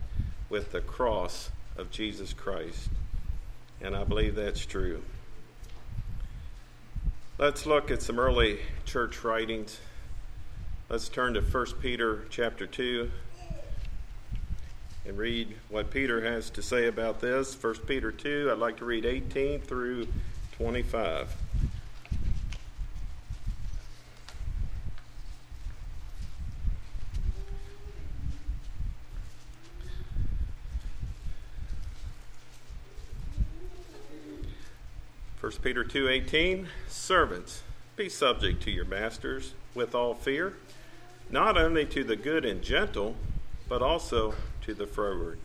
with 0.49 0.71
the 0.71 0.81
cross 0.81 1.51
of 1.77 1.91
Jesus 1.91 2.33
Christ. 2.33 2.89
And 3.81 3.95
I 3.95 4.03
believe 4.03 4.35
that's 4.35 4.65
true. 4.65 5.03
Let's 7.37 7.65
look 7.65 7.91
at 7.91 8.01
some 8.01 8.17
early 8.17 8.59
church 8.85 9.25
writings. 9.25 9.81
Let's 10.87 11.09
turn 11.09 11.33
to 11.33 11.41
1 11.41 11.65
Peter 11.81 12.23
chapter 12.29 12.65
2 12.65 13.11
and 15.05 15.17
read 15.17 15.53
what 15.67 15.91
Peter 15.91 16.23
has 16.23 16.49
to 16.51 16.61
say 16.61 16.87
about 16.87 17.19
this. 17.19 17.61
1 17.61 17.75
Peter 17.87 18.09
2, 18.09 18.47
I'd 18.49 18.57
like 18.57 18.77
to 18.77 18.85
read 18.85 19.05
18 19.05 19.59
through 19.59 20.07
25. 20.53 21.27
First 35.45 35.61
Peter 35.61 35.83
2:18 35.83 36.69
Servants 36.87 37.61
be 37.95 38.09
subject 38.09 38.63
to 38.63 38.71
your 38.71 38.85
masters 38.85 39.53
with 39.75 39.93
all 39.93 40.15
fear 40.15 40.57
not 41.29 41.55
only 41.55 41.85
to 41.85 42.03
the 42.03 42.15
good 42.15 42.43
and 42.43 42.63
gentle 42.63 43.15
but 43.69 43.79
also 43.79 44.33
to 44.63 44.73
the 44.73 44.87
froward. 44.87 45.37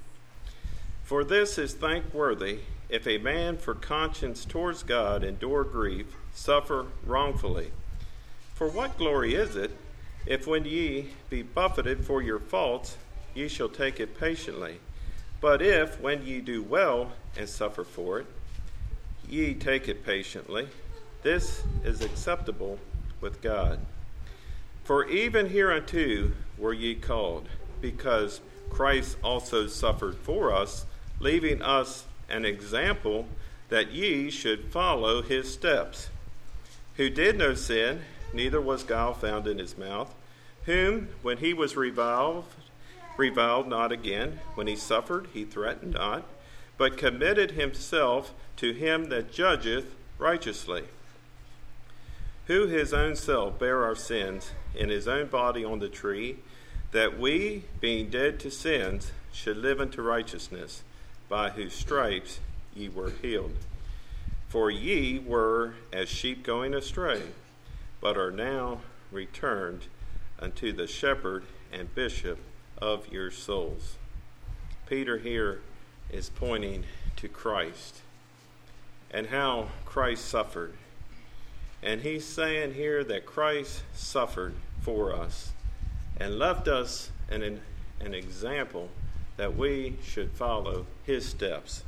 For 1.04 1.22
this 1.22 1.58
is 1.58 1.74
thankworthy 1.74 2.60
if 2.88 3.06
a 3.06 3.18
man 3.18 3.58
for 3.58 3.74
conscience 3.74 4.46
towards 4.46 4.84
God 4.84 5.22
endure 5.22 5.64
grief, 5.64 6.06
suffer 6.32 6.86
wrongfully. 7.04 7.70
For 8.54 8.70
what 8.70 8.96
glory 8.96 9.34
is 9.34 9.54
it 9.54 9.76
if 10.24 10.46
when 10.46 10.64
ye 10.64 11.10
be 11.28 11.42
buffeted 11.42 12.06
for 12.06 12.22
your 12.22 12.40
faults, 12.40 12.96
ye 13.34 13.48
shall 13.48 13.68
take 13.68 14.00
it 14.00 14.18
patiently? 14.18 14.80
But 15.42 15.60
if 15.60 16.00
when 16.00 16.24
ye 16.24 16.40
do 16.40 16.62
well 16.62 17.12
and 17.36 17.46
suffer 17.46 17.84
for 17.84 18.20
it, 18.20 18.26
ye 19.30 19.54
take 19.54 19.88
it 19.88 20.04
patiently, 20.04 20.68
this 21.22 21.62
is 21.84 22.02
acceptable 22.02 22.78
with 23.20 23.40
God. 23.42 23.78
For 24.84 25.06
even 25.08 25.50
hereunto 25.50 26.32
were 26.58 26.72
ye 26.72 26.94
called, 26.94 27.48
because 27.80 28.40
Christ 28.70 29.16
also 29.22 29.66
suffered 29.66 30.16
for 30.16 30.52
us, 30.52 30.86
leaving 31.18 31.62
us 31.62 32.04
an 32.28 32.44
example 32.44 33.26
that 33.68 33.92
ye 33.92 34.30
should 34.30 34.64
follow 34.72 35.22
his 35.22 35.52
steps, 35.52 36.10
who 36.96 37.08
did 37.08 37.36
no 37.36 37.54
sin, 37.54 38.00
neither 38.32 38.60
was 38.60 38.82
guile 38.82 39.14
found 39.14 39.46
in 39.46 39.58
his 39.58 39.78
mouth, 39.78 40.14
whom, 40.64 41.08
when 41.22 41.38
he 41.38 41.54
was 41.54 41.76
reviled, 41.76 42.44
reviled 43.16 43.68
not 43.68 43.92
again, 43.92 44.40
when 44.54 44.66
he 44.66 44.76
suffered, 44.76 45.28
he 45.32 45.44
threatened 45.44 45.94
not, 45.94 46.24
but 46.80 46.96
committed 46.96 47.50
himself 47.50 48.32
to 48.56 48.72
him 48.72 49.10
that 49.10 49.30
judgeth 49.30 49.94
righteously, 50.16 50.82
who 52.46 52.68
his 52.68 52.94
own 52.94 53.14
self 53.14 53.58
bare 53.58 53.84
our 53.84 53.94
sins 53.94 54.52
in 54.74 54.88
his 54.88 55.06
own 55.06 55.26
body 55.26 55.62
on 55.62 55.78
the 55.78 55.90
tree 55.90 56.38
that 56.92 57.20
we, 57.20 57.62
being 57.80 58.08
dead 58.08 58.40
to 58.40 58.50
sins, 58.50 59.12
should 59.30 59.58
live 59.58 59.78
unto 59.78 60.00
righteousness, 60.00 60.82
by 61.28 61.50
whose 61.50 61.74
stripes 61.74 62.40
ye 62.74 62.88
were 62.88 63.10
healed. 63.10 63.56
For 64.48 64.70
ye 64.70 65.18
were 65.18 65.74
as 65.92 66.08
sheep 66.08 66.42
going 66.42 66.72
astray, 66.72 67.24
but 68.00 68.16
are 68.16 68.30
now 68.30 68.80
returned 69.12 69.82
unto 70.38 70.72
the 70.72 70.86
shepherd 70.86 71.44
and 71.70 71.94
bishop 71.94 72.38
of 72.78 73.06
your 73.12 73.30
souls. 73.30 73.96
Peter 74.88 75.18
here 75.18 75.60
is 76.12 76.28
pointing 76.30 76.84
to 77.16 77.28
Christ 77.28 78.00
and 79.10 79.26
how 79.26 79.68
Christ 79.84 80.26
suffered. 80.26 80.74
And 81.82 82.02
he's 82.02 82.24
saying 82.24 82.74
here 82.74 83.02
that 83.04 83.26
Christ 83.26 83.82
suffered 83.94 84.54
for 84.82 85.14
us 85.14 85.52
and 86.18 86.38
left 86.38 86.68
us 86.68 87.10
an, 87.30 87.60
an 88.00 88.14
example 88.14 88.88
that 89.36 89.56
we 89.56 89.96
should 90.04 90.30
follow 90.32 90.86
his 91.04 91.26
steps. 91.26 91.82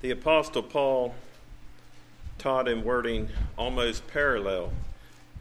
The 0.00 0.10
Apostle 0.12 0.62
Paul 0.62 1.14
taught 2.38 2.68
in 2.68 2.84
wording 2.84 3.30
almost 3.56 4.06
parallel 4.06 4.70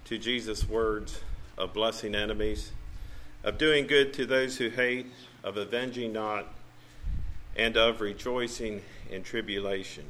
to 0.07 0.17
Jesus' 0.17 0.67
words 0.67 1.19
of 1.57 1.73
blessing 1.73 2.15
enemies, 2.15 2.71
of 3.43 3.57
doing 3.57 3.85
good 3.87 4.13
to 4.13 4.25
those 4.25 4.57
who 4.57 4.69
hate, 4.69 5.07
of 5.43 5.57
avenging 5.57 6.13
not, 6.13 6.47
and 7.57 7.75
of 7.75 7.99
rejoicing 7.99 8.81
in 9.09 9.21
tribulation. 9.21 10.05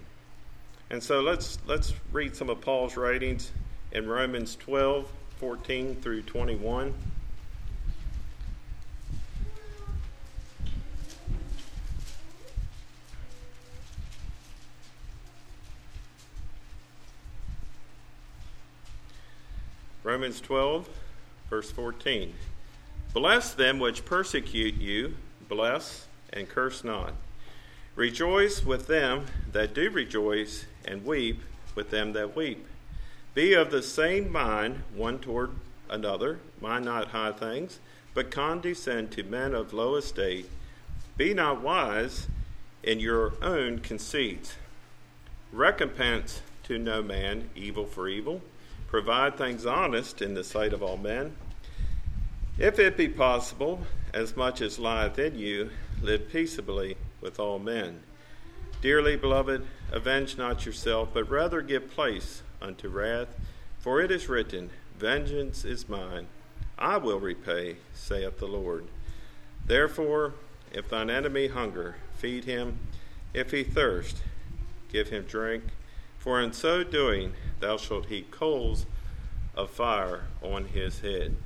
And 0.90 1.02
so 1.02 1.22
let's 1.22 1.58
let's 1.66 1.94
read 2.12 2.36
some 2.36 2.50
of 2.50 2.62
Paul's 2.62 2.96
writings 2.96 3.52
in 3.92 4.08
Romans 4.08 4.56
12, 4.58 5.10
14 5.40 5.96
through 5.96 6.22
21. 6.22 6.94
Romans 20.18 20.42
12, 20.42 20.90
verse 21.48 21.70
14. 21.70 22.34
Bless 23.14 23.54
them 23.54 23.78
which 23.78 24.04
persecute 24.04 24.74
you, 24.74 25.14
bless 25.48 26.08
and 26.34 26.50
curse 26.50 26.84
not. 26.84 27.14
Rejoice 27.96 28.66
with 28.66 28.88
them 28.88 29.28
that 29.52 29.76
do 29.76 29.92
rejoice, 29.92 30.66
and 30.84 31.06
weep 31.06 31.44
with 31.76 31.92
them 31.92 32.14
that 32.14 32.36
weep. 32.36 32.66
Be 33.36 33.54
of 33.54 33.70
the 33.70 33.84
same 33.84 34.32
mind 34.32 34.82
one 34.96 35.20
toward 35.20 35.52
another, 35.88 36.40
mind 36.60 36.86
not 36.86 37.10
high 37.10 37.34
things, 37.34 37.78
but 38.16 38.32
condescend 38.32 39.12
to 39.12 39.22
men 39.22 39.54
of 39.54 39.72
low 39.72 39.94
estate. 39.98 40.50
Be 41.16 41.36
not 41.36 41.62
wise 41.62 42.26
in 42.82 43.00
your 43.00 43.34
own 43.44 43.82
conceits. 43.82 44.56
Recompense 45.52 46.42
to 46.64 46.80
no 46.80 47.04
man 47.04 47.52
evil 47.56 47.86
for 47.86 48.10
evil. 48.10 48.42
Provide 48.88 49.38
things 49.38 49.66
honest 49.66 50.22
in 50.22 50.34
the 50.34 50.44
sight 50.44 50.74
of 50.74 50.82
all 50.82 50.98
men. 50.98 51.36
If 52.58 52.80
it 52.80 52.98
be 52.98 53.10
possible, 53.10 53.82
as 54.14 54.36
much 54.36 54.62
as 54.62 54.80
lieth 54.80 55.20
in 55.20 55.38
you, 55.38 55.70
live 56.02 56.30
peaceably 56.30 56.96
with 57.22 57.40
all 57.40 57.60
men. 57.60 58.02
Dearly 58.82 59.16
beloved, 59.16 59.66
avenge 59.92 60.38
not 60.38 60.66
yourself, 60.66 61.10
but 61.14 61.30
rather 61.30 61.62
give 61.62 61.92
place 61.92 62.42
unto 62.62 62.90
wrath, 62.90 63.36
for 63.80 64.02
it 64.02 64.12
is 64.12 64.30
written, 64.30 64.70
Vengeance 64.98 65.66
is 65.66 65.90
mine, 65.90 66.28
I 66.80 66.98
will 66.98 67.20
repay, 67.20 67.78
saith 67.94 68.38
the 68.38 68.48
Lord. 68.48 68.86
Therefore, 69.66 70.34
if 70.72 70.90
thine 70.90 71.10
enemy 71.10 71.48
hunger, 71.48 71.96
feed 72.16 72.46
him. 72.46 72.80
If 73.34 73.52
he 73.52 73.64
thirst, 73.64 74.18
give 74.92 75.10
him 75.10 75.24
drink. 75.24 75.64
For 76.28 76.42
in 76.42 76.52
so 76.52 76.84
doing, 76.84 77.36
thou 77.62 77.78
shalt 77.78 78.08
heap 78.08 78.32
coals 78.32 78.86
of 79.56 79.70
fire 79.70 80.26
on 80.42 80.66
his 80.66 81.00
head. 81.00 81.38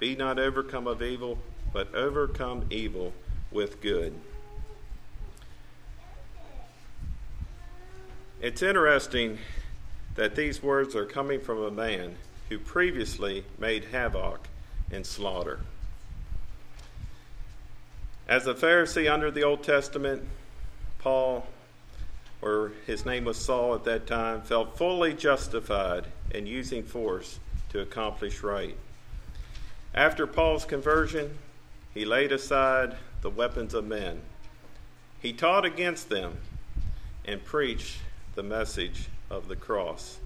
Be 0.00 0.16
not 0.16 0.40
overcome 0.40 0.88
of 0.88 1.00
evil, 1.00 1.38
but 1.72 1.94
overcome 1.94 2.64
evil 2.68 3.12
with 3.52 3.80
good. 3.80 4.12
It's 8.40 8.60
interesting 8.60 9.38
that 10.16 10.34
these 10.34 10.60
words 10.60 10.96
are 10.96 11.06
coming 11.06 11.40
from 11.40 11.62
a 11.62 11.70
man 11.70 12.16
who 12.48 12.58
previously 12.58 13.44
made 13.56 13.84
havoc 13.84 14.48
and 14.90 15.06
slaughter. 15.06 15.60
As 18.26 18.48
a 18.48 18.54
Pharisee 18.54 19.08
under 19.08 19.30
the 19.30 19.44
Old 19.44 19.62
Testament, 19.62 20.24
Paul, 20.98 21.46
or 22.44 22.72
his 22.86 23.06
name 23.06 23.24
was 23.24 23.38
Saul 23.38 23.74
at 23.74 23.84
that 23.84 24.06
time, 24.06 24.42
felt 24.42 24.76
fully 24.76 25.14
justified 25.14 26.04
in 26.30 26.46
using 26.46 26.82
force 26.82 27.38
to 27.70 27.80
accomplish 27.80 28.42
right. 28.42 28.76
After 29.94 30.26
Paul's 30.26 30.66
conversion, 30.66 31.38
he 31.94 32.04
laid 32.04 32.32
aside 32.32 32.96
the 33.22 33.30
weapons 33.30 33.72
of 33.72 33.86
men. 33.86 34.20
He 35.22 35.32
taught 35.32 35.64
against 35.64 36.10
them 36.10 36.36
and 37.24 37.42
preached 37.42 37.96
the 38.34 38.42
message 38.42 39.08
of 39.30 39.48
the 39.48 39.56
cross. 39.56 40.18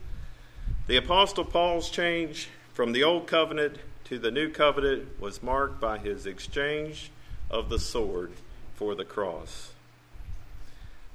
The 0.89 0.97
Apostle 0.97 1.45
Paul's 1.45 1.89
change 1.89 2.49
from 2.75 2.91
the 2.91 3.05
Old 3.05 3.29
Covenant 3.29 3.77
to 4.07 4.19
the 4.19 4.33
New 4.33 4.51
Covenant 4.51 5.21
was 5.21 5.41
marked 5.41 5.81
by 5.81 5.99
his 5.99 6.27
exchange 6.27 7.13
of 7.49 7.69
the 7.69 7.79
sword 7.79 8.33
for 8.75 8.97
the 8.97 9.05
cross. 9.05 9.71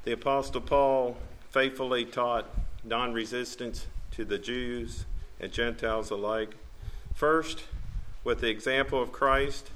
The 0.04 0.12
Apostle 0.12 0.60
Paul 0.60 1.18
faithfully 1.50 2.04
taught 2.04 2.46
non 2.84 3.14
resistance 3.14 3.88
to 4.12 4.26
the 4.26 4.38
Jews 4.38 5.06
and 5.40 5.52
Gentiles 5.52 6.10
alike, 6.10 6.56
first 7.16 7.64
with 8.26 8.42
the 8.42 8.50
example 8.50 9.02
of 9.02 9.14
Christ, 9.14 9.72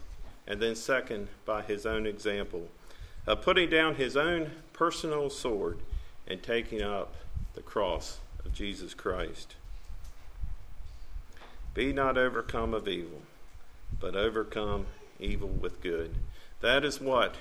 and 0.45 0.61
then 0.61 0.75
second 0.75 1.29
by 1.45 1.61
his 1.61 1.85
own 1.85 2.05
example 2.05 2.67
of 3.25 3.41
putting 3.41 3.69
down 3.69 3.95
his 3.95 4.17
own 4.17 4.51
personal 4.73 5.29
sword 5.29 5.79
and 6.27 6.43
taking 6.43 6.81
up 6.81 7.15
the 7.55 7.61
cross 7.61 8.19
of 8.43 8.53
Jesus 8.53 8.93
Christ. 8.93 9.55
Be 11.73 11.93
not 11.93 12.17
overcome 12.17 12.73
of 12.73 12.87
evil, 12.87 13.21
but 13.97 14.15
overcome 14.15 14.87
evil 15.19 15.47
with 15.47 15.81
good. 15.81 16.15
That 16.59 16.83
is 16.83 16.99
what 16.99 17.35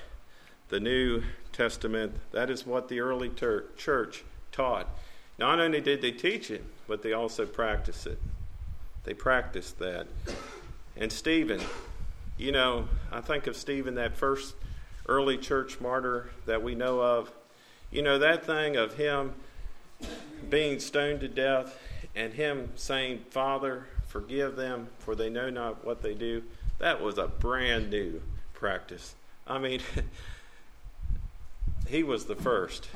the 0.69 0.79
New 0.79 1.23
Testament, 1.57 2.15
that 2.31 2.51
is 2.51 2.67
what 2.67 2.87
the 2.87 2.99
early 2.99 3.29
ter- 3.29 3.65
church 3.75 4.23
taught. 4.51 4.87
Not 5.39 5.59
only 5.59 5.81
did 5.81 6.03
they 6.03 6.11
teach 6.11 6.51
it, 6.51 6.63
but 6.87 7.01
they 7.01 7.13
also 7.13 7.47
practiced 7.47 8.05
it. 8.05 8.19
They 9.05 9.15
practiced 9.15 9.79
that. 9.79 10.05
And 10.95 11.11
Stephen, 11.11 11.59
you 12.37 12.51
know, 12.51 12.87
I 13.11 13.21
think 13.21 13.47
of 13.47 13.55
Stephen, 13.55 13.95
that 13.95 14.15
first 14.15 14.53
early 15.07 15.37
church 15.37 15.81
martyr 15.81 16.29
that 16.45 16.61
we 16.61 16.75
know 16.75 17.01
of. 17.01 17.31
You 17.89 18.03
know, 18.03 18.19
that 18.19 18.45
thing 18.45 18.75
of 18.75 18.93
him 18.93 19.33
being 20.49 20.79
stoned 20.79 21.21
to 21.21 21.27
death 21.27 21.79
and 22.15 22.33
him 22.33 22.71
saying, 22.75 23.25
Father, 23.31 23.87
forgive 24.07 24.55
them, 24.55 24.89
for 24.99 25.15
they 25.15 25.29
know 25.29 25.49
not 25.49 25.83
what 25.83 26.03
they 26.03 26.13
do. 26.13 26.43
That 26.77 27.01
was 27.01 27.17
a 27.17 27.27
brand 27.27 27.89
new 27.89 28.21
practice. 28.53 29.15
I 29.47 29.57
mean, 29.57 29.81
he 31.87 32.03
was 32.03 32.25
the 32.25 32.35
first. 32.35 32.89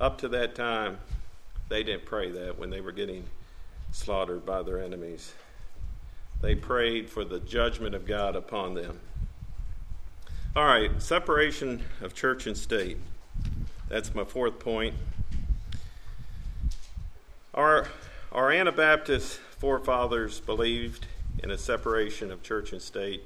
Up 0.00 0.18
to 0.18 0.28
that 0.28 0.54
time, 0.54 0.98
they 1.68 1.82
didn't 1.82 2.04
pray 2.04 2.30
that 2.30 2.58
when 2.58 2.70
they 2.70 2.80
were 2.80 2.92
getting 2.92 3.24
slaughtered 3.92 4.46
by 4.46 4.62
their 4.62 4.82
enemies. 4.82 5.32
They 6.40 6.54
prayed 6.54 7.10
for 7.10 7.24
the 7.24 7.40
judgment 7.40 7.94
of 7.94 8.06
God 8.06 8.34
upon 8.34 8.74
them. 8.74 9.00
All 10.56 10.64
right, 10.64 10.90
separation 11.00 11.82
of 12.00 12.14
church 12.14 12.46
and 12.46 12.56
state. 12.56 12.96
That's 13.88 14.14
my 14.14 14.24
fourth 14.24 14.58
point. 14.58 14.94
Our, 17.54 17.88
our 18.32 18.50
Anabaptist 18.50 19.38
forefathers 19.58 20.40
believed 20.40 21.06
in 21.42 21.50
a 21.50 21.58
separation 21.58 22.30
of 22.30 22.42
church 22.42 22.72
and 22.72 22.80
state. 22.80 23.22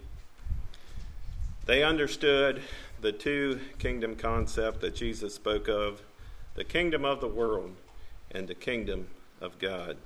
They 1.67 1.83
understood 1.83 2.63
the 3.05 3.13
two 3.13 3.61
kingdom 3.79 4.17
concept 4.17 4.81
that 4.81 4.95
Jesus 4.95 5.35
spoke 5.35 5.69
of 5.69 6.01
the 6.55 6.65
kingdom 6.65 7.05
of 7.05 7.21
the 7.21 7.29
world 7.29 7.77
and 8.31 8.49
the 8.49 8.55
kingdom 8.55 9.09
of 9.43 9.59
God. 9.59 9.99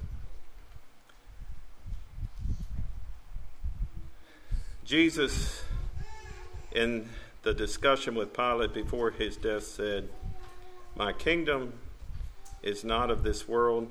Jesus, 4.84 5.62
in 6.72 7.08
the 7.42 7.54
discussion 7.54 8.16
with 8.16 8.34
Pilate 8.34 8.74
before 8.74 9.12
his 9.12 9.36
death, 9.36 9.62
said, 9.62 10.08
My 10.96 11.12
kingdom 11.12 11.74
is 12.64 12.82
not 12.82 13.12
of 13.12 13.22
this 13.22 13.46
world. 13.46 13.88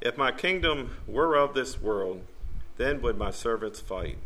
If 0.00 0.16
my 0.16 0.32
kingdom 0.32 0.96
were 1.06 1.36
of 1.36 1.52
this 1.52 1.78
world, 1.78 2.22
then 2.78 3.02
would 3.02 3.18
my 3.18 3.30
servants 3.30 3.80
fight, 3.80 4.16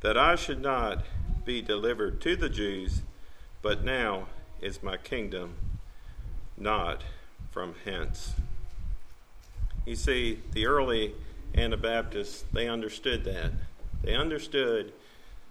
that 0.00 0.16
I 0.16 0.36
should 0.36 0.62
not 0.62 1.04
be 1.44 1.62
delivered 1.62 2.20
to 2.22 2.36
the 2.36 2.48
Jews, 2.48 3.02
but 3.62 3.84
now 3.84 4.26
is 4.60 4.82
my 4.82 4.96
kingdom 4.96 5.56
not 6.56 7.02
from 7.50 7.74
hence. 7.84 8.34
You 9.86 9.96
see, 9.96 10.40
the 10.52 10.66
early 10.66 11.14
Anabaptists, 11.56 12.44
they 12.52 12.68
understood 12.68 13.24
that. 13.24 13.52
They 14.02 14.14
understood 14.14 14.92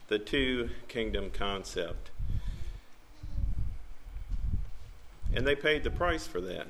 the 0.07 0.19
two 0.19 0.69
kingdom 0.87 1.29
concept. 1.31 2.11
And 5.33 5.45
they 5.45 5.55
paid 5.55 5.83
the 5.83 5.91
price 5.91 6.25
for 6.25 6.41
that. 6.41 6.67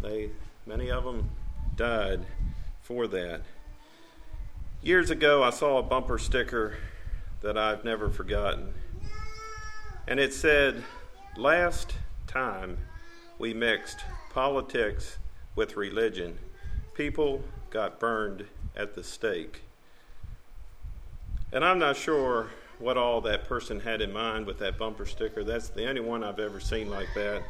They 0.00 0.30
many 0.66 0.90
of 0.90 1.04
them 1.04 1.30
died 1.76 2.20
for 2.82 3.06
that. 3.08 3.42
Years 4.82 5.10
ago 5.10 5.42
I 5.42 5.50
saw 5.50 5.78
a 5.78 5.82
bumper 5.82 6.18
sticker 6.18 6.76
that 7.42 7.58
I've 7.58 7.84
never 7.84 8.08
forgotten. 8.08 8.72
And 10.06 10.18
it 10.18 10.32
said, 10.32 10.82
Last 11.36 11.94
time 12.26 12.78
we 13.38 13.54
mixed 13.54 14.00
politics 14.32 15.18
with 15.54 15.76
religion, 15.76 16.38
people 16.94 17.42
got 17.70 17.98
burned 17.98 18.46
at 18.76 18.94
the 18.94 19.02
stake. 19.02 19.62
And 21.52 21.64
I'm 21.64 21.78
not 21.78 21.96
sure 21.96 22.50
what 22.78 22.96
all 22.96 23.20
that 23.22 23.44
person 23.44 23.80
had 23.80 24.00
in 24.00 24.12
mind 24.12 24.46
with 24.46 24.58
that 24.58 24.78
bumper 24.78 25.06
sticker. 25.06 25.44
That's 25.44 25.68
the 25.68 25.88
only 25.88 26.00
one 26.00 26.24
I've 26.24 26.40
ever 26.40 26.60
seen 26.60 26.90
like 26.90 27.08
that. 27.14 27.42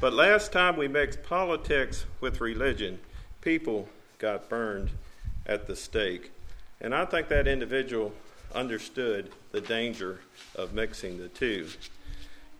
But 0.00 0.12
last 0.12 0.52
time 0.52 0.76
we 0.76 0.88
mixed 0.88 1.22
politics 1.22 2.04
with 2.20 2.40
religion, 2.40 2.98
people 3.40 3.88
got 4.18 4.48
burned 4.48 4.90
at 5.46 5.66
the 5.66 5.76
stake. 5.76 6.32
And 6.80 6.94
I 6.94 7.04
think 7.04 7.28
that 7.28 7.46
individual 7.46 8.12
understood 8.54 9.30
the 9.52 9.60
danger 9.60 10.20
of 10.54 10.72
mixing 10.72 11.18
the 11.18 11.28
two. 11.28 11.68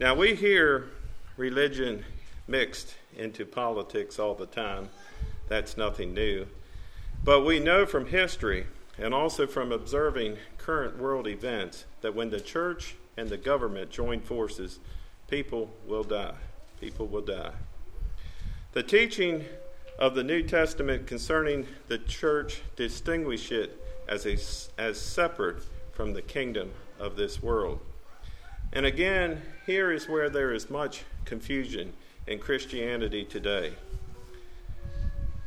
Now, 0.00 0.14
we 0.14 0.34
hear 0.34 0.88
religion 1.36 2.04
mixed 2.46 2.94
into 3.16 3.46
politics 3.46 4.18
all 4.18 4.34
the 4.34 4.46
time. 4.46 4.88
That's 5.48 5.76
nothing 5.76 6.14
new. 6.14 6.46
But 7.22 7.44
we 7.44 7.60
know 7.60 7.86
from 7.86 8.06
history 8.06 8.66
and 8.98 9.14
also 9.14 9.46
from 9.46 9.72
observing 9.72 10.36
current 10.58 10.98
world 10.98 11.26
events 11.26 11.84
that 12.00 12.14
when 12.14 12.30
the 12.30 12.40
church 12.40 12.96
and 13.16 13.28
the 13.28 13.36
government 13.36 13.90
join 13.90 14.20
forces, 14.20 14.78
people 15.28 15.70
will 15.86 16.04
die. 16.04 16.34
People 16.80 17.06
will 17.06 17.22
die. 17.22 17.52
The 18.72 18.82
teaching 18.82 19.44
of 19.98 20.14
the 20.14 20.24
New 20.24 20.42
Testament 20.42 21.06
concerning 21.06 21.66
the 21.88 21.98
church 21.98 22.62
distinguish 22.76 23.52
it 23.52 23.80
as, 24.08 24.26
a, 24.26 24.36
as 24.80 25.00
separate 25.00 25.62
from 25.94 26.12
the 26.12 26.22
kingdom 26.22 26.72
of 26.98 27.16
this 27.16 27.42
world. 27.42 27.80
And 28.72 28.84
again, 28.84 29.42
here 29.66 29.92
is 29.92 30.08
where 30.08 30.28
there 30.28 30.52
is 30.52 30.68
much 30.68 31.04
confusion 31.24 31.92
in 32.26 32.38
Christianity 32.38 33.24
today. 33.24 33.74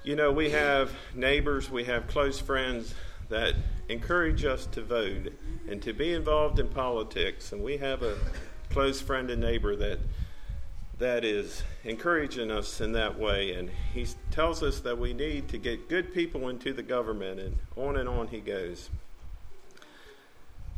You 0.04 0.16
know, 0.16 0.32
we 0.32 0.52
have 0.52 0.92
neighbors, 1.14 1.70
we 1.70 1.84
have 1.84 2.08
close 2.08 2.40
friends 2.40 2.96
that 3.30 3.56
encourage 3.90 4.46
us 4.46 4.66
to 4.68 4.82
vote 4.82 5.34
and 5.70 5.82
to 5.82 5.92
be 5.92 6.14
involved 6.14 6.60
in 6.60 6.70
politics. 6.70 7.52
And 7.52 7.62
we 7.62 7.78
have 7.78 8.04
a 8.04 8.18
close 8.70 9.02
friend 9.02 9.30
and 9.30 9.42
neighbor 9.42 9.76
that 9.76 10.00
that 11.00 11.24
is 11.24 11.62
encouraging 11.84 12.50
us 12.50 12.82
in 12.82 12.92
that 12.94 13.20
way. 13.20 13.54
And 13.54 13.70
he 13.94 14.08
tells 14.32 14.64
us 14.64 14.80
that 14.80 14.98
we 14.98 15.14
need 15.14 15.48
to 15.50 15.58
get 15.58 15.90
good 15.90 16.14
people 16.14 16.50
into 16.50 16.74
the 16.74 16.82
government, 16.82 17.40
and 17.40 17.58
on 17.76 17.98
and 17.98 18.10
on 18.10 18.30
he 18.30 18.40
goes. 18.40 18.90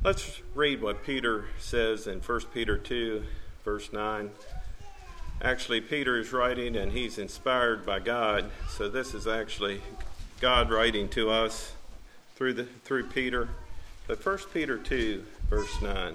Let's 0.02 0.41
read 0.56 0.82
what 0.82 1.04
Peter 1.04 1.47
says 1.60 2.08
in 2.08 2.22
1 2.22 2.41
Peter 2.54 2.78
2, 2.78 3.22
verse 3.66 3.91
9. 3.91 4.32
Actually, 5.41 5.82
Peter 5.82 6.18
is 6.18 6.32
writing 6.32 6.78
and 6.78 6.93
he's 6.93 7.18
inspired 7.18 7.86
by 7.86 8.00
God, 8.00 8.50
so 8.70 8.88
this 8.88 9.14
is 9.14 9.28
actually 9.28 9.82
God 10.39 10.72
writing 10.72 11.10
to 11.10 11.30
us 11.30 11.74
through, 12.36 12.54
the, 12.54 12.64
through 12.86 13.08
Peter. 13.08 13.50
But 14.08 14.26
1 14.26 14.38
Peter 14.54 14.78
2, 14.78 15.22
verse 15.50 15.82
9. 15.82 16.14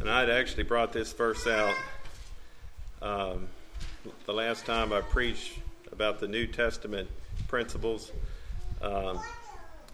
And 0.00 0.10
I'd 0.10 0.28
actually 0.28 0.64
brought 0.64 0.92
this 0.92 1.14
verse 1.14 1.46
out 1.46 1.74
um, 3.00 3.48
the 4.26 4.34
last 4.34 4.66
time 4.66 4.92
I 4.92 5.00
preached 5.00 5.60
about 5.90 6.20
the 6.20 6.28
New 6.28 6.46
Testament 6.46 7.08
principles, 7.48 8.12
um, 8.82 9.18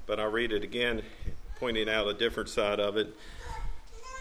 but 0.06 0.18
I'll 0.20 0.30
read 0.30 0.52
it 0.52 0.62
again, 0.62 1.02
pointing 1.58 1.88
out 1.88 2.06
a 2.08 2.14
different 2.14 2.48
side 2.48 2.80
of 2.80 2.96
it. 2.96 3.14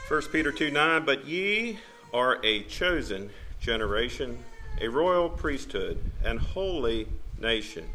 1 0.07 0.21
Peter 0.31 0.51
2 0.51 0.71
9, 0.71 1.05
but 1.05 1.25
ye 1.25 1.79
are 2.13 2.39
a 2.43 2.63
chosen 2.63 3.29
generation, 3.59 4.43
a 4.79 4.87
royal 4.89 5.29
priesthood, 5.29 5.97
and 6.23 6.39
holy 6.39 7.07
nation, 7.39 7.87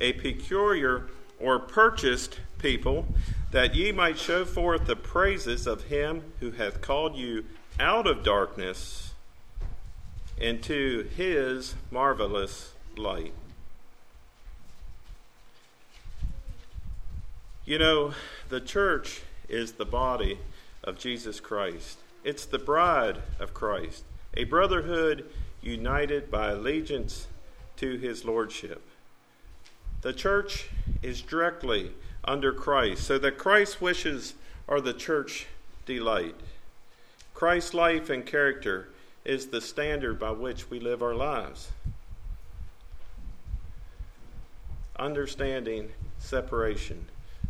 a 0.00 0.12
peculiar 0.14 1.08
or 1.40 1.58
purchased 1.58 2.40
people, 2.58 3.06
that 3.50 3.74
ye 3.74 3.92
might 3.92 4.18
show 4.18 4.44
forth 4.44 4.86
the 4.86 4.96
praises 4.96 5.66
of 5.66 5.84
him 5.84 6.22
who 6.40 6.50
hath 6.52 6.80
called 6.80 7.16
you 7.16 7.44
out 7.78 8.06
of 8.06 8.22
darkness 8.22 9.12
into 10.38 11.08
his 11.16 11.74
marvelous 11.90 12.72
light. 12.96 13.32
You 17.66 17.78
know, 17.78 18.12
the 18.50 18.60
church 18.60 19.22
is 19.48 19.72
the 19.72 19.86
body 19.86 20.38
of 20.82 20.98
Jesus 20.98 21.40
Christ. 21.40 21.98
It's 22.22 22.44
the 22.44 22.58
bride 22.58 23.22
of 23.40 23.54
Christ, 23.54 24.04
a 24.36 24.44
brotherhood 24.44 25.24
united 25.62 26.30
by 26.30 26.50
allegiance 26.50 27.26
to 27.78 27.96
his 27.96 28.22
lordship. 28.26 28.82
The 30.02 30.12
church 30.12 30.66
is 31.02 31.22
directly 31.22 31.92
under 32.22 32.52
Christ, 32.52 33.04
so 33.04 33.18
that 33.18 33.38
Christ's 33.38 33.80
wishes 33.80 34.34
are 34.68 34.82
the 34.82 34.92
church 34.92 35.46
delight. 35.86 36.36
Christ's 37.32 37.72
life 37.72 38.10
and 38.10 38.26
character 38.26 38.88
is 39.24 39.46
the 39.46 39.62
standard 39.62 40.18
by 40.18 40.32
which 40.32 40.68
we 40.68 40.80
live 40.80 41.02
our 41.02 41.14
lives. 41.14 41.70
Understanding 44.98 45.92
separation 46.18 47.06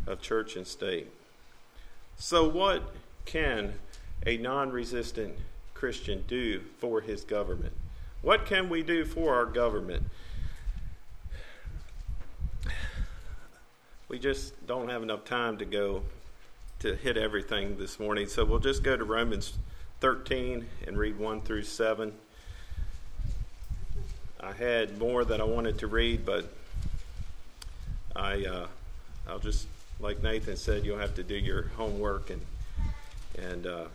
of 0.07 0.21
church 0.21 0.55
and 0.55 0.65
state. 0.65 1.07
So, 2.17 2.47
what 2.47 2.93
can 3.25 3.73
a 4.25 4.37
non 4.37 4.71
resistant 4.71 5.35
Christian 5.73 6.23
do 6.27 6.61
for 6.79 7.01
his 7.01 7.23
government? 7.23 7.73
What 8.21 8.45
can 8.45 8.69
we 8.69 8.81
do 8.81 9.05
for 9.05 9.35
our 9.35 9.45
government? 9.45 10.03
We 14.07 14.19
just 14.19 14.65
don't 14.67 14.89
have 14.89 15.03
enough 15.03 15.25
time 15.25 15.57
to 15.57 15.65
go 15.65 16.03
to 16.79 16.95
hit 16.95 17.17
everything 17.17 17.77
this 17.77 17.99
morning, 17.99 18.27
so 18.27 18.45
we'll 18.45 18.59
just 18.59 18.83
go 18.83 18.95
to 18.95 19.03
Romans 19.03 19.53
13 20.01 20.67
and 20.87 20.97
read 20.97 21.17
1 21.17 21.41
through 21.41 21.63
7. 21.63 22.13
I 24.39 24.51
had 24.51 24.99
more 24.99 25.25
that 25.25 25.41
I 25.41 25.43
wanted 25.43 25.79
to 25.79 25.87
read, 25.87 26.25
but 26.25 26.45
I, 28.15 28.45
uh, 28.45 28.67
I'll 29.27 29.39
just, 29.39 29.67
like 29.99 30.21
Nathan 30.21 30.57
said, 30.57 30.85
you'll 30.85 30.99
have 30.99 31.15
to 31.15 31.23
do 31.23 31.35
your 31.35 31.63
homework 31.77 32.29
and, 32.29 32.41
and 33.37 33.67
uh, 33.67 33.85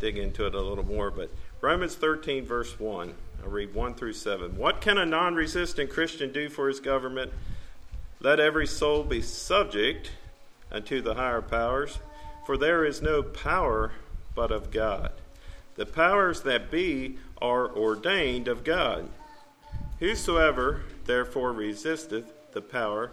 dig 0.00 0.16
into 0.18 0.46
it 0.46 0.54
a 0.54 0.60
little 0.60 0.84
more. 0.84 1.10
But 1.10 1.30
Romans 1.60 1.94
13, 1.94 2.44
verse 2.44 2.78
1, 2.78 3.14
I'll 3.42 3.50
read 3.50 3.74
1 3.74 3.94
through 3.94 4.14
7. 4.14 4.56
What 4.56 4.80
can 4.80 4.98
a 4.98 5.06
non 5.06 5.34
resistant 5.34 5.90
Christian 5.90 6.32
do 6.32 6.48
for 6.48 6.68
his 6.68 6.80
government? 6.80 7.32
Let 8.20 8.40
every 8.40 8.66
soul 8.66 9.04
be 9.04 9.20
subject 9.20 10.10
unto 10.72 11.02
the 11.02 11.14
higher 11.14 11.42
powers, 11.42 11.98
for 12.46 12.56
there 12.56 12.84
is 12.84 13.02
no 13.02 13.22
power 13.22 13.92
but 14.34 14.50
of 14.50 14.70
God. 14.70 15.12
The 15.76 15.86
powers 15.86 16.42
that 16.42 16.70
be 16.70 17.18
are 17.40 17.68
ordained 17.68 18.48
of 18.48 18.64
God. 18.64 19.08
Whosoever 20.00 20.82
therefore 21.04 21.52
resisteth 21.52 22.32
the 22.52 22.62
power 22.62 23.12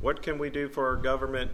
What 0.00 0.22
can 0.22 0.38
we 0.38 0.50
do 0.50 0.68
for 0.68 0.86
our 0.86 0.96
government? 0.96 1.50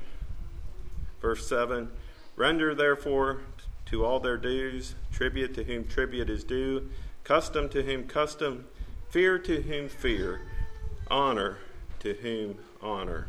Verse 1.20 1.47
7 1.49 1.90
Render 2.36 2.74
therefore 2.74 3.40
to 3.86 4.05
all 4.05 4.18
their 4.20 4.36
dues, 4.36 4.95
tribute 5.12 5.55
to 5.55 5.64
whom 5.64 5.84
tribute 5.86 6.28
is 6.28 6.42
due, 6.45 6.90
custom 7.22 7.68
to 7.68 7.82
whom 7.82 8.05
custom, 8.05 8.66
fear 9.09 9.38
to 9.38 9.62
whom 9.62 9.88
fear, 9.88 10.42
honor 11.09 11.59
to 12.01 12.14
whom 12.14 12.59
honor. 12.82 13.28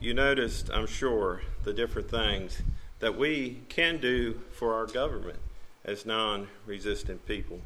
You 0.00 0.14
noticed, 0.14 0.70
I'm 0.72 0.86
sure, 0.86 1.42
the 1.62 1.72
different 1.72 2.10
things 2.10 2.62
that 3.00 3.16
we 3.16 3.60
can 3.68 3.98
do 3.98 4.40
for 4.50 4.74
our 4.74 4.86
government 4.86 5.38
as 5.84 6.04
non 6.04 6.48
resistant 6.66 7.26
people. 7.26 7.60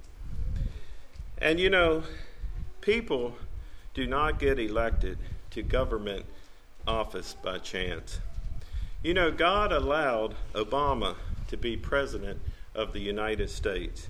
And 1.39 1.59
you 1.59 1.71
know, 1.71 2.05
people 2.81 3.35
do 3.95 4.07
not 4.07 4.39
get 4.39 4.59
elected 4.59 5.19
to 5.51 5.63
government 5.63 6.27
office 6.87 7.37
by 7.43 7.59
chance. 7.59 8.19
You 9.03 9.15
know, 9.15 9.31
God 9.31 9.73
allowed 9.73 10.35
Obama 10.55 11.15
to 11.49 11.57
be 11.57 11.77
president 11.77 12.41
of 12.75 12.93
the 12.93 13.01
United 13.01 13.51
States. 13.51 14.09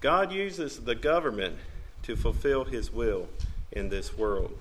God 0.00 0.32
uses 0.32 0.80
the 0.80 0.94
government 0.94 1.56
to 2.02 2.16
fulfill 2.16 2.64
his 2.64 2.92
will 2.92 3.28
in 3.72 3.88
this 3.88 4.16
world. 4.16 4.56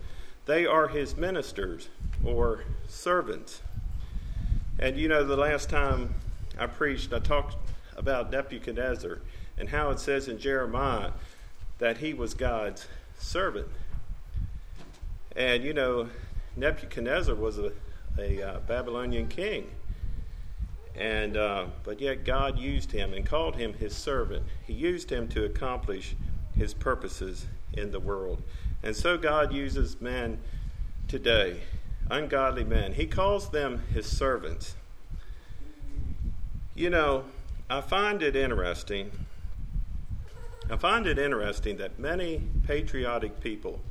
They 0.45 0.66
are 0.66 0.88
his 0.88 1.18
ministers 1.18 1.89
or 2.26 2.64
servants. 2.88 3.61
And 4.80 4.97
you 4.97 5.07
know, 5.07 5.24
the 5.24 5.38
last 5.38 5.70
time 5.70 6.16
I 6.57 6.68
preached, 6.68 7.14
I 7.14 7.20
talked 7.20 7.55
about 7.97 8.32
Nebuchadnezzar 8.32 9.20
and 9.57 9.70
how 9.70 9.89
it 9.91 9.99
says 9.99 10.28
in 10.28 10.39
Jeremiah 10.39 11.11
that 11.80 11.97
he 11.97 12.14
was 12.14 12.34
God's 12.34 12.88
servant. 13.18 13.68
And 15.36 15.63
you 15.63 15.73
know, 15.73 16.09
Nebuchadnezzar 16.55 17.36
was 17.36 17.57
a, 17.57 17.71
a 18.17 18.41
uh, 18.41 18.59
Babylonian 18.61 19.27
king. 19.27 19.69
And 20.95 21.38
uh, 21.38 21.65
but 21.84 21.99
yet 21.99 22.23
God 22.23 22.59
used 22.59 22.91
him 22.91 23.13
and 23.13 23.25
called 23.25 23.55
him 23.55 23.73
his 23.73 23.95
servant. 23.95 24.45
He 24.65 24.73
used 24.73 25.11
him 25.11 25.27
to 25.29 25.45
accomplish 25.45 26.15
his 26.55 26.73
purposes 26.73 27.47
in 27.73 27.91
the 27.91 27.99
world. 27.99 28.43
And 28.84 28.95
so 28.95 29.17
God 29.17 29.51
uses 29.51 29.99
men 29.99 30.38
today, 31.07 31.61
ungodly 32.11 32.63
men. 32.63 32.93
He 32.93 33.07
calls 33.07 33.49
them 33.49 33.84
his 33.91 34.05
servants. 34.05 34.75
You 36.75 36.91
know, 36.91 37.25
I 37.69 37.81
find 37.81 38.21
it 38.21 38.36
interesting 38.36 39.11
I 40.69 40.77
find 40.77 41.05
it 41.05 41.19
interesting 41.19 41.77
that 41.77 41.99
many 41.99 42.41
patriotic 42.65 43.41
people, 43.41 43.81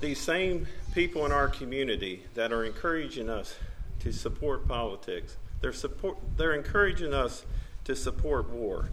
these 0.00 0.18
same 0.18 0.66
people 0.94 1.26
in 1.26 1.32
our 1.32 1.48
community 1.48 2.24
that 2.34 2.52
are 2.52 2.64
encouraging 2.64 3.28
us 3.28 3.54
to 4.00 4.12
support 4.12 4.66
politics, 4.66 5.36
they're, 5.60 5.72
support, 5.72 6.16
they're 6.36 6.54
encouraging 6.54 7.12
us 7.12 7.44
to 7.84 7.94
support 7.94 8.48
war. 8.48 8.88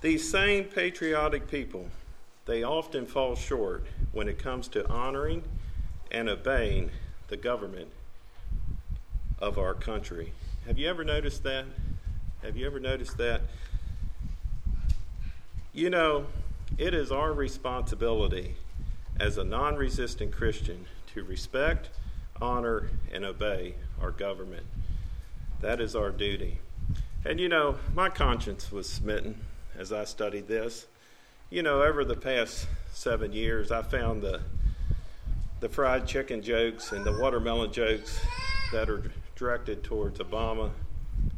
These 0.00 0.30
same 0.30 0.64
patriotic 0.64 1.48
people, 1.48 1.88
they 2.46 2.62
often 2.62 3.06
fall 3.06 3.34
short 3.34 3.84
when 4.12 4.28
it 4.28 4.38
comes 4.38 4.68
to 4.68 4.88
honoring 4.88 5.42
and 6.10 6.28
obeying 6.28 6.90
the 7.28 7.36
government 7.36 7.88
of 9.40 9.58
our 9.58 9.74
country. 9.74 10.32
Have 10.66 10.78
you 10.78 10.88
ever 10.88 11.04
noticed 11.04 11.42
that? 11.42 11.64
Have 12.42 12.56
you 12.56 12.66
ever 12.66 12.78
noticed 12.78 13.18
that? 13.18 13.42
You 15.72 15.90
know, 15.90 16.26
it 16.78 16.94
is 16.94 17.12
our 17.12 17.32
responsibility 17.32 18.54
as 19.20 19.36
a 19.36 19.44
non 19.44 19.76
resistant 19.76 20.32
Christian 20.32 20.86
to 21.14 21.22
respect, 21.22 21.90
honor, 22.40 22.88
and 23.12 23.24
obey 23.24 23.74
our 24.00 24.10
government. 24.10 24.66
That 25.60 25.80
is 25.80 25.94
our 25.94 26.10
duty. 26.10 26.58
And 27.24 27.38
you 27.38 27.50
know, 27.50 27.76
my 27.94 28.08
conscience 28.08 28.72
was 28.72 28.88
smitten 28.88 29.38
as 29.78 29.92
I 29.92 30.04
studied 30.04 30.48
this. 30.48 30.86
You 31.50 31.62
know, 31.62 31.82
over 31.82 32.04
the 32.04 32.16
past 32.16 32.66
seven 32.92 33.32
years, 33.32 33.70
I 33.70 33.82
found 33.82 34.22
the 34.22 34.40
the 35.60 35.68
fried 35.68 36.06
chicken 36.06 36.40
jokes 36.40 36.92
and 36.92 37.04
the 37.04 37.12
watermelon 37.12 37.70
jokes 37.70 38.18
that 38.72 38.88
are 38.88 39.02
directed 39.36 39.84
towards 39.84 40.18
Obama. 40.18 40.70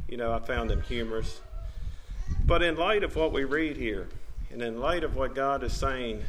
You 0.09 0.17
know, 0.17 0.33
I 0.33 0.39
found 0.39 0.71
them 0.71 0.83
humorous. 0.83 1.41
But 2.45 2.63
in 2.63 2.77
light 2.77 3.03
of 3.03 3.17
what 3.17 3.33
we 3.33 3.43
read 3.43 3.77
here, 3.77 4.09
and 4.53 4.63
in 4.63 4.79
light 4.79 5.03
of 5.03 5.17
what 5.17 5.35
God 5.35 5.65
is 5.65 5.73
saying 5.73 6.23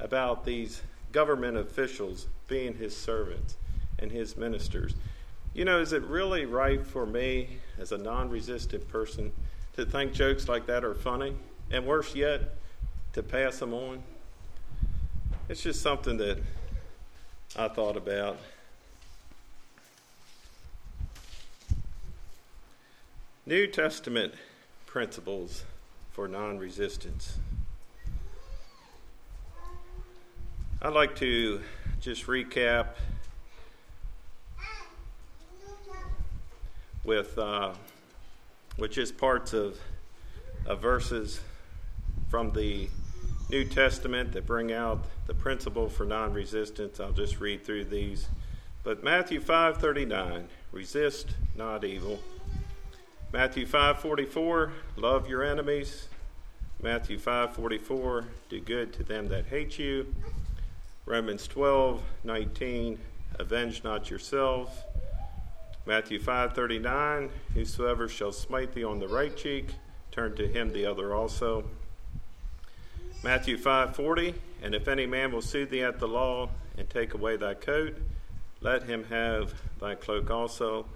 about 0.00 0.44
these 0.44 0.82
government 1.12 1.56
officials 1.56 2.26
being 2.48 2.74
his 2.74 2.96
servants 2.96 3.56
and 3.98 4.10
his 4.10 4.36
ministers, 4.36 4.94
you 5.54 5.64
know, 5.64 5.80
is 5.80 5.92
it 5.92 6.02
really 6.04 6.44
right 6.44 6.84
for 6.86 7.04
me 7.04 7.58
as 7.78 7.92
a 7.92 7.98
non 7.98 8.30
resistant 8.30 8.88
person 8.88 9.32
to 9.76 9.84
think 9.84 10.12
jokes 10.12 10.48
like 10.48 10.66
that 10.66 10.84
are 10.84 10.94
funny? 10.94 11.34
And 11.70 11.86
worse 11.86 12.14
yet, 12.14 12.56
to 13.12 13.22
pass 13.22 13.58
them 13.58 13.74
on? 13.74 14.02
It's 15.48 15.62
just 15.62 15.82
something 15.82 16.16
that 16.18 16.38
I 17.56 17.68
thought 17.68 17.96
about. 17.96 18.38
New 23.46 23.66
Testament 23.66 24.34
principles 24.86 25.64
for 26.12 26.28
non 26.28 26.58
resistance. 26.58 27.38
I'd 30.82 30.94
like 30.94 31.14
to 31.16 31.60
just 32.00 32.26
recap 32.26 32.86
with, 37.04 37.36
uh, 37.36 37.74
with 38.78 38.90
just 38.90 39.18
parts 39.18 39.52
of, 39.52 39.76
of 40.64 40.80
verses 40.80 41.42
from 42.30 42.52
the 42.52 42.88
New 43.50 43.66
Testament 43.66 44.32
that 44.32 44.46
bring 44.46 44.72
out 44.72 45.04
the 45.26 45.34
principle 45.34 45.90
for 45.90 46.06
non-resistance. 46.06 46.98
I'll 46.98 47.12
just 47.12 47.40
read 47.40 47.62
through 47.62 47.84
these. 47.84 48.30
But 48.82 49.04
Matthew 49.04 49.38
5:39, 49.38 50.48
resist 50.72 51.34
not 51.54 51.84
evil. 51.84 52.22
Matthew 53.34 53.66
5:44, 53.66 54.72
love 54.96 55.28
your 55.28 55.42
enemies. 55.42 56.08
Matthew 56.82 57.18
5:44, 57.18 58.24
do 58.48 58.60
good 58.60 58.94
to 58.94 59.02
them 59.02 59.28
that 59.28 59.48
hate 59.48 59.78
you. 59.78 60.14
Romans 61.10 61.48
12:19, 61.48 62.96
avenge 63.40 63.82
not 63.82 64.10
yourselves. 64.10 64.70
Matthew 65.84 66.20
5:39, 66.20 67.30
whosoever 67.52 68.08
shall 68.08 68.30
smite 68.30 68.74
thee 68.74 68.84
on 68.84 69.00
the 69.00 69.08
right 69.08 69.36
cheek, 69.36 69.70
turn 70.12 70.36
to 70.36 70.46
him 70.46 70.72
the 70.72 70.86
other 70.86 71.12
also. 71.12 71.68
Matthew 73.24 73.56
5:40, 73.56 74.36
and 74.62 74.72
if 74.72 74.86
any 74.86 75.04
man 75.04 75.32
will 75.32 75.42
sue 75.42 75.66
thee 75.66 75.82
at 75.82 75.98
the 75.98 76.06
law 76.06 76.48
and 76.78 76.88
take 76.88 77.12
away 77.12 77.36
thy 77.36 77.54
coat, 77.54 77.96
let 78.60 78.84
him 78.84 79.02
have 79.06 79.60
thy 79.80 79.96
cloak 79.96 80.30
also. 80.30 80.86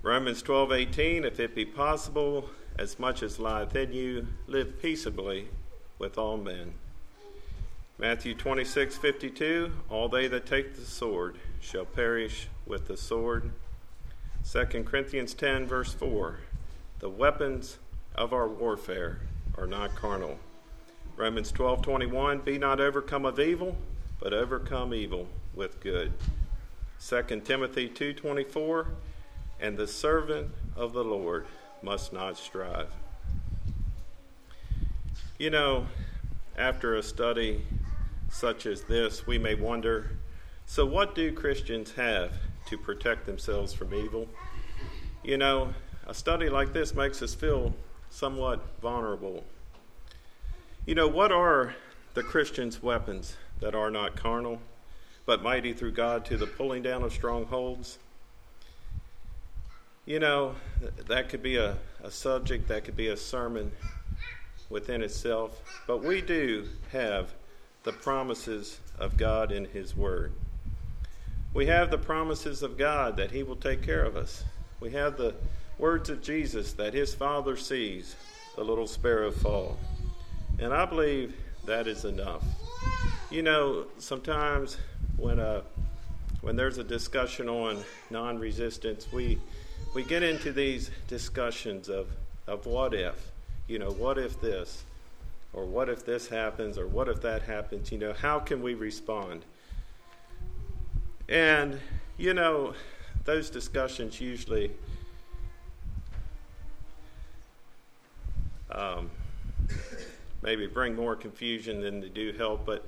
Romans 0.00 0.42
12:18, 0.42 1.22
if 1.22 1.38
it 1.38 1.54
be 1.54 1.66
possible, 1.66 2.48
as 2.78 2.98
much 2.98 3.22
as 3.22 3.38
lieth 3.38 3.76
in 3.76 3.92
you, 3.92 4.28
live 4.46 4.80
peaceably 4.80 5.50
with 5.98 6.16
all 6.16 6.38
men. 6.38 6.72
Matthew 7.98 8.34
26:52, 8.34 9.72
all 9.88 10.08
they 10.08 10.28
that 10.28 10.46
take 10.46 10.74
the 10.74 10.84
sword 10.84 11.36
shall 11.60 11.86
perish 11.86 12.48
with 12.66 12.88
the 12.88 12.96
sword. 12.96 13.52
2 14.44 14.84
Corinthians 14.84 15.34
10 15.34 15.66
verse 15.66 15.94
4, 15.94 16.38
the 16.98 17.08
weapons 17.08 17.78
of 18.14 18.32
our 18.32 18.48
warfare 18.48 19.20
are 19.56 19.66
not 19.66 19.94
carnal 19.94 20.38
Romans 21.16 21.50
12:21 21.50 22.44
Be 22.44 22.58
not 22.58 22.78
overcome 22.78 23.24
of 23.24 23.40
evil, 23.40 23.74
but 24.20 24.34
overcome 24.34 24.92
evil 24.92 25.28
with 25.54 25.80
good. 25.80 26.12
2 27.00 27.40
Timothy 27.40 27.88
2:24 27.88 28.88
And 29.58 29.78
the 29.78 29.86
servant 29.86 30.52
of 30.76 30.92
the 30.92 31.04
Lord 31.04 31.46
must 31.82 32.12
not 32.12 32.36
strive. 32.36 32.90
You 35.38 35.48
know, 35.48 35.86
after 36.58 36.94
a 36.94 37.02
study 37.02 37.64
such 38.30 38.66
as 38.66 38.82
this, 38.82 39.26
we 39.26 39.38
may 39.38 39.54
wonder 39.54 40.10
so, 40.68 40.84
what 40.84 41.14
do 41.14 41.32
Christians 41.32 41.92
have 41.92 42.32
to 42.66 42.76
protect 42.76 43.24
themselves 43.24 43.72
from 43.72 43.94
evil? 43.94 44.26
You 45.22 45.38
know, 45.38 45.72
a 46.08 46.12
study 46.12 46.48
like 46.48 46.72
this 46.72 46.92
makes 46.92 47.22
us 47.22 47.36
feel 47.36 47.72
somewhat 48.10 48.60
vulnerable 48.82 49.44
you 50.86 50.94
know, 50.94 51.08
what 51.08 51.32
are 51.32 51.74
the 52.14 52.22
Christian's 52.22 52.80
weapons 52.80 53.36
that 53.58 53.74
are 53.74 53.90
not 53.90 54.14
carnal, 54.14 54.60
but 55.26 55.42
mighty 55.42 55.72
through 55.72 55.90
God 55.92 56.24
to 56.26 56.36
the 56.36 56.46
pulling 56.46 56.80
down 56.80 57.02
of 57.02 57.12
strongholds? 57.12 57.98
You 60.04 60.20
know, 60.20 60.54
that 61.08 61.28
could 61.28 61.42
be 61.42 61.56
a, 61.56 61.76
a 62.04 62.10
subject, 62.12 62.68
that 62.68 62.84
could 62.84 62.96
be 62.96 63.08
a 63.08 63.16
sermon 63.16 63.72
within 64.70 65.02
itself, 65.02 65.60
but 65.88 66.04
we 66.04 66.20
do 66.20 66.68
have 66.92 67.34
the 67.86 67.92
promises 67.92 68.80
of 68.98 69.16
God 69.16 69.52
in 69.52 69.64
His 69.64 69.96
Word. 69.96 70.32
We 71.54 71.66
have 71.66 71.88
the 71.88 71.98
promises 71.98 72.64
of 72.64 72.76
God 72.76 73.16
that 73.16 73.30
He 73.30 73.44
will 73.44 73.54
take 73.54 73.80
care 73.80 74.02
of 74.02 74.16
us. 74.16 74.42
We 74.80 74.90
have 74.90 75.16
the 75.16 75.34
words 75.78 76.10
of 76.10 76.20
Jesus 76.20 76.72
that 76.72 76.94
His 76.94 77.14
Father 77.14 77.56
sees 77.56 78.16
the 78.56 78.64
little 78.64 78.88
sparrow 78.88 79.30
fall. 79.30 79.78
And 80.58 80.74
I 80.74 80.84
believe 80.84 81.36
that 81.66 81.86
is 81.86 82.04
enough. 82.04 82.42
You 83.30 83.42
know, 83.42 83.86
sometimes 83.98 84.78
when 85.16 85.38
a 85.38 85.42
uh, 85.42 85.62
when 86.40 86.56
there's 86.56 86.78
a 86.78 86.84
discussion 86.84 87.48
on 87.48 87.82
non-resistance, 88.10 89.12
we 89.12 89.38
we 89.94 90.02
get 90.02 90.24
into 90.24 90.50
these 90.50 90.90
discussions 91.06 91.88
of 91.88 92.08
of 92.48 92.66
what 92.66 92.94
if, 92.94 93.30
you 93.68 93.78
know, 93.78 93.90
what 93.90 94.18
if 94.18 94.40
this, 94.40 94.82
or 95.56 95.64
what 95.64 95.88
if 95.88 96.04
this 96.04 96.28
happens, 96.28 96.78
or 96.78 96.86
what 96.86 97.08
if 97.08 97.22
that 97.22 97.42
happens. 97.42 97.90
You 97.90 97.98
know, 97.98 98.12
how 98.12 98.38
can 98.38 98.62
we 98.62 98.74
respond? 98.74 99.44
And 101.28 101.80
you 102.18 102.34
know, 102.34 102.74
those 103.24 103.50
discussions 103.50 104.20
usually. 104.20 104.70
Um, 108.70 109.10
maybe 110.42 110.66
bring 110.66 110.94
more 110.94 111.16
confusion 111.16 111.80
than 111.80 112.00
they 112.00 112.10
do 112.10 112.32
help, 112.36 112.66
but 112.66 112.84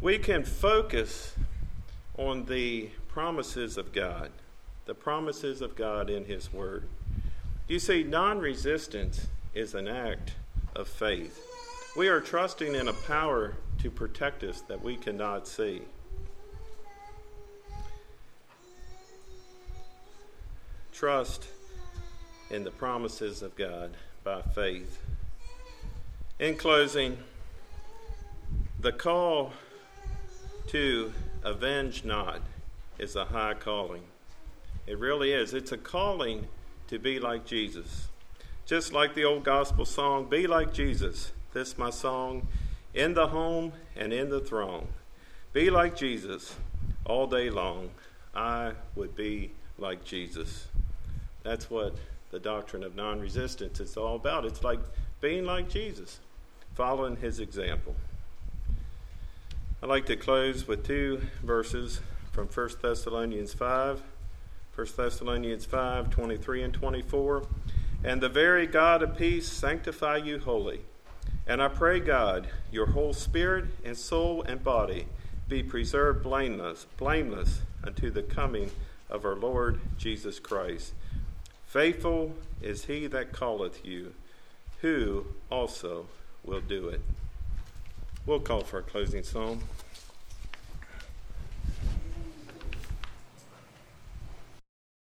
we 0.00 0.18
can 0.18 0.42
focus 0.42 1.34
on 2.16 2.44
the 2.46 2.88
promises 3.08 3.78
of 3.78 3.92
God, 3.92 4.30
the 4.86 4.94
promises 4.94 5.62
of 5.62 5.76
God 5.76 6.10
in 6.10 6.24
His 6.24 6.52
Word. 6.52 6.88
You 7.68 7.78
see, 7.78 8.02
non 8.02 8.40
resistance 8.40 9.28
is 9.54 9.74
an 9.74 9.86
act 9.86 10.32
of 10.74 10.88
faith. 10.88 11.44
We 11.96 12.08
are 12.08 12.20
trusting 12.20 12.74
in 12.74 12.88
a 12.88 12.92
power 12.92 13.54
to 13.78 13.90
protect 13.90 14.44
us 14.44 14.60
that 14.62 14.82
we 14.82 14.96
cannot 14.96 15.48
see. 15.48 15.82
Trust 20.92 21.46
in 22.50 22.64
the 22.64 22.70
promises 22.70 23.42
of 23.42 23.56
God 23.56 23.92
by 24.22 24.42
faith. 24.42 25.00
In 26.38 26.56
closing, 26.56 27.18
the 28.80 28.92
call 28.92 29.52
to 30.68 31.12
avenge 31.42 32.04
not 32.04 32.42
is 32.98 33.16
a 33.16 33.24
high 33.24 33.54
calling. 33.54 34.02
It 34.86 34.98
really 34.98 35.32
is. 35.32 35.54
It's 35.54 35.72
a 35.72 35.78
calling 35.78 36.48
to 36.88 36.98
be 36.98 37.18
like 37.18 37.44
Jesus. 37.44 38.08
Just 38.66 38.92
like 38.92 39.14
the 39.14 39.24
old 39.24 39.44
gospel 39.44 39.84
song, 39.84 40.28
Be 40.28 40.46
Like 40.46 40.72
Jesus. 40.72 41.32
This 41.52 41.78
my 41.78 41.90
song, 41.90 42.46
in 42.94 43.14
the 43.14 43.28
home 43.28 43.72
and 43.96 44.12
in 44.12 44.28
the 44.28 44.40
throng. 44.40 44.88
Be 45.52 45.70
like 45.70 45.96
Jesus 45.96 46.56
all 47.04 47.26
day 47.26 47.50
long. 47.50 47.90
I 48.34 48.72
would 48.94 49.16
be 49.16 49.52
like 49.78 50.04
Jesus. 50.04 50.66
That's 51.42 51.70
what 51.70 51.94
the 52.30 52.38
doctrine 52.38 52.82
of 52.82 52.94
non 52.94 53.20
resistance 53.20 53.80
is 53.80 53.96
all 53.96 54.16
about. 54.16 54.44
It's 54.44 54.62
like 54.62 54.80
being 55.20 55.44
like 55.44 55.68
Jesus 55.68 56.20
following 56.74 57.16
his 57.16 57.40
example. 57.40 57.96
I'd 59.82 59.88
like 59.88 60.06
to 60.06 60.16
close 60.16 60.66
with 60.66 60.86
two 60.86 61.22
verses 61.42 62.00
from 62.32 62.46
1 62.48 62.68
Thessalonians 62.82 63.54
5. 63.54 64.02
1 64.74 64.86
Thessalonians 64.96 65.64
5 65.64 66.10
23 66.10 66.62
and 66.62 66.74
24. 66.74 67.42
And 68.04 68.20
the 68.20 68.28
very 68.28 68.66
God 68.66 69.02
of 69.02 69.16
peace 69.16 69.48
sanctify 69.48 70.18
you 70.18 70.38
wholly. 70.38 70.82
And 71.48 71.62
I 71.62 71.68
pray, 71.68 71.98
God, 71.98 72.46
your 72.70 72.86
whole 72.86 73.14
spirit 73.14 73.64
and 73.82 73.96
soul 73.96 74.42
and 74.42 74.62
body 74.62 75.06
be 75.48 75.62
preserved 75.62 76.22
blameless, 76.22 76.86
blameless 76.98 77.62
unto 77.82 78.10
the 78.10 78.22
coming 78.22 78.70
of 79.08 79.24
our 79.24 79.34
Lord 79.34 79.80
Jesus 79.96 80.38
Christ. 80.38 80.92
Faithful 81.66 82.34
is 82.60 82.84
he 82.84 83.06
that 83.06 83.32
calleth 83.32 83.82
you, 83.82 84.12
who 84.82 85.24
also 85.50 86.06
will 86.44 86.60
do 86.60 86.88
it. 86.88 87.00
We'll 88.26 88.40
call 88.40 88.60
for 88.60 88.80
a 88.80 88.82
closing 88.82 89.22
song. 89.22 89.62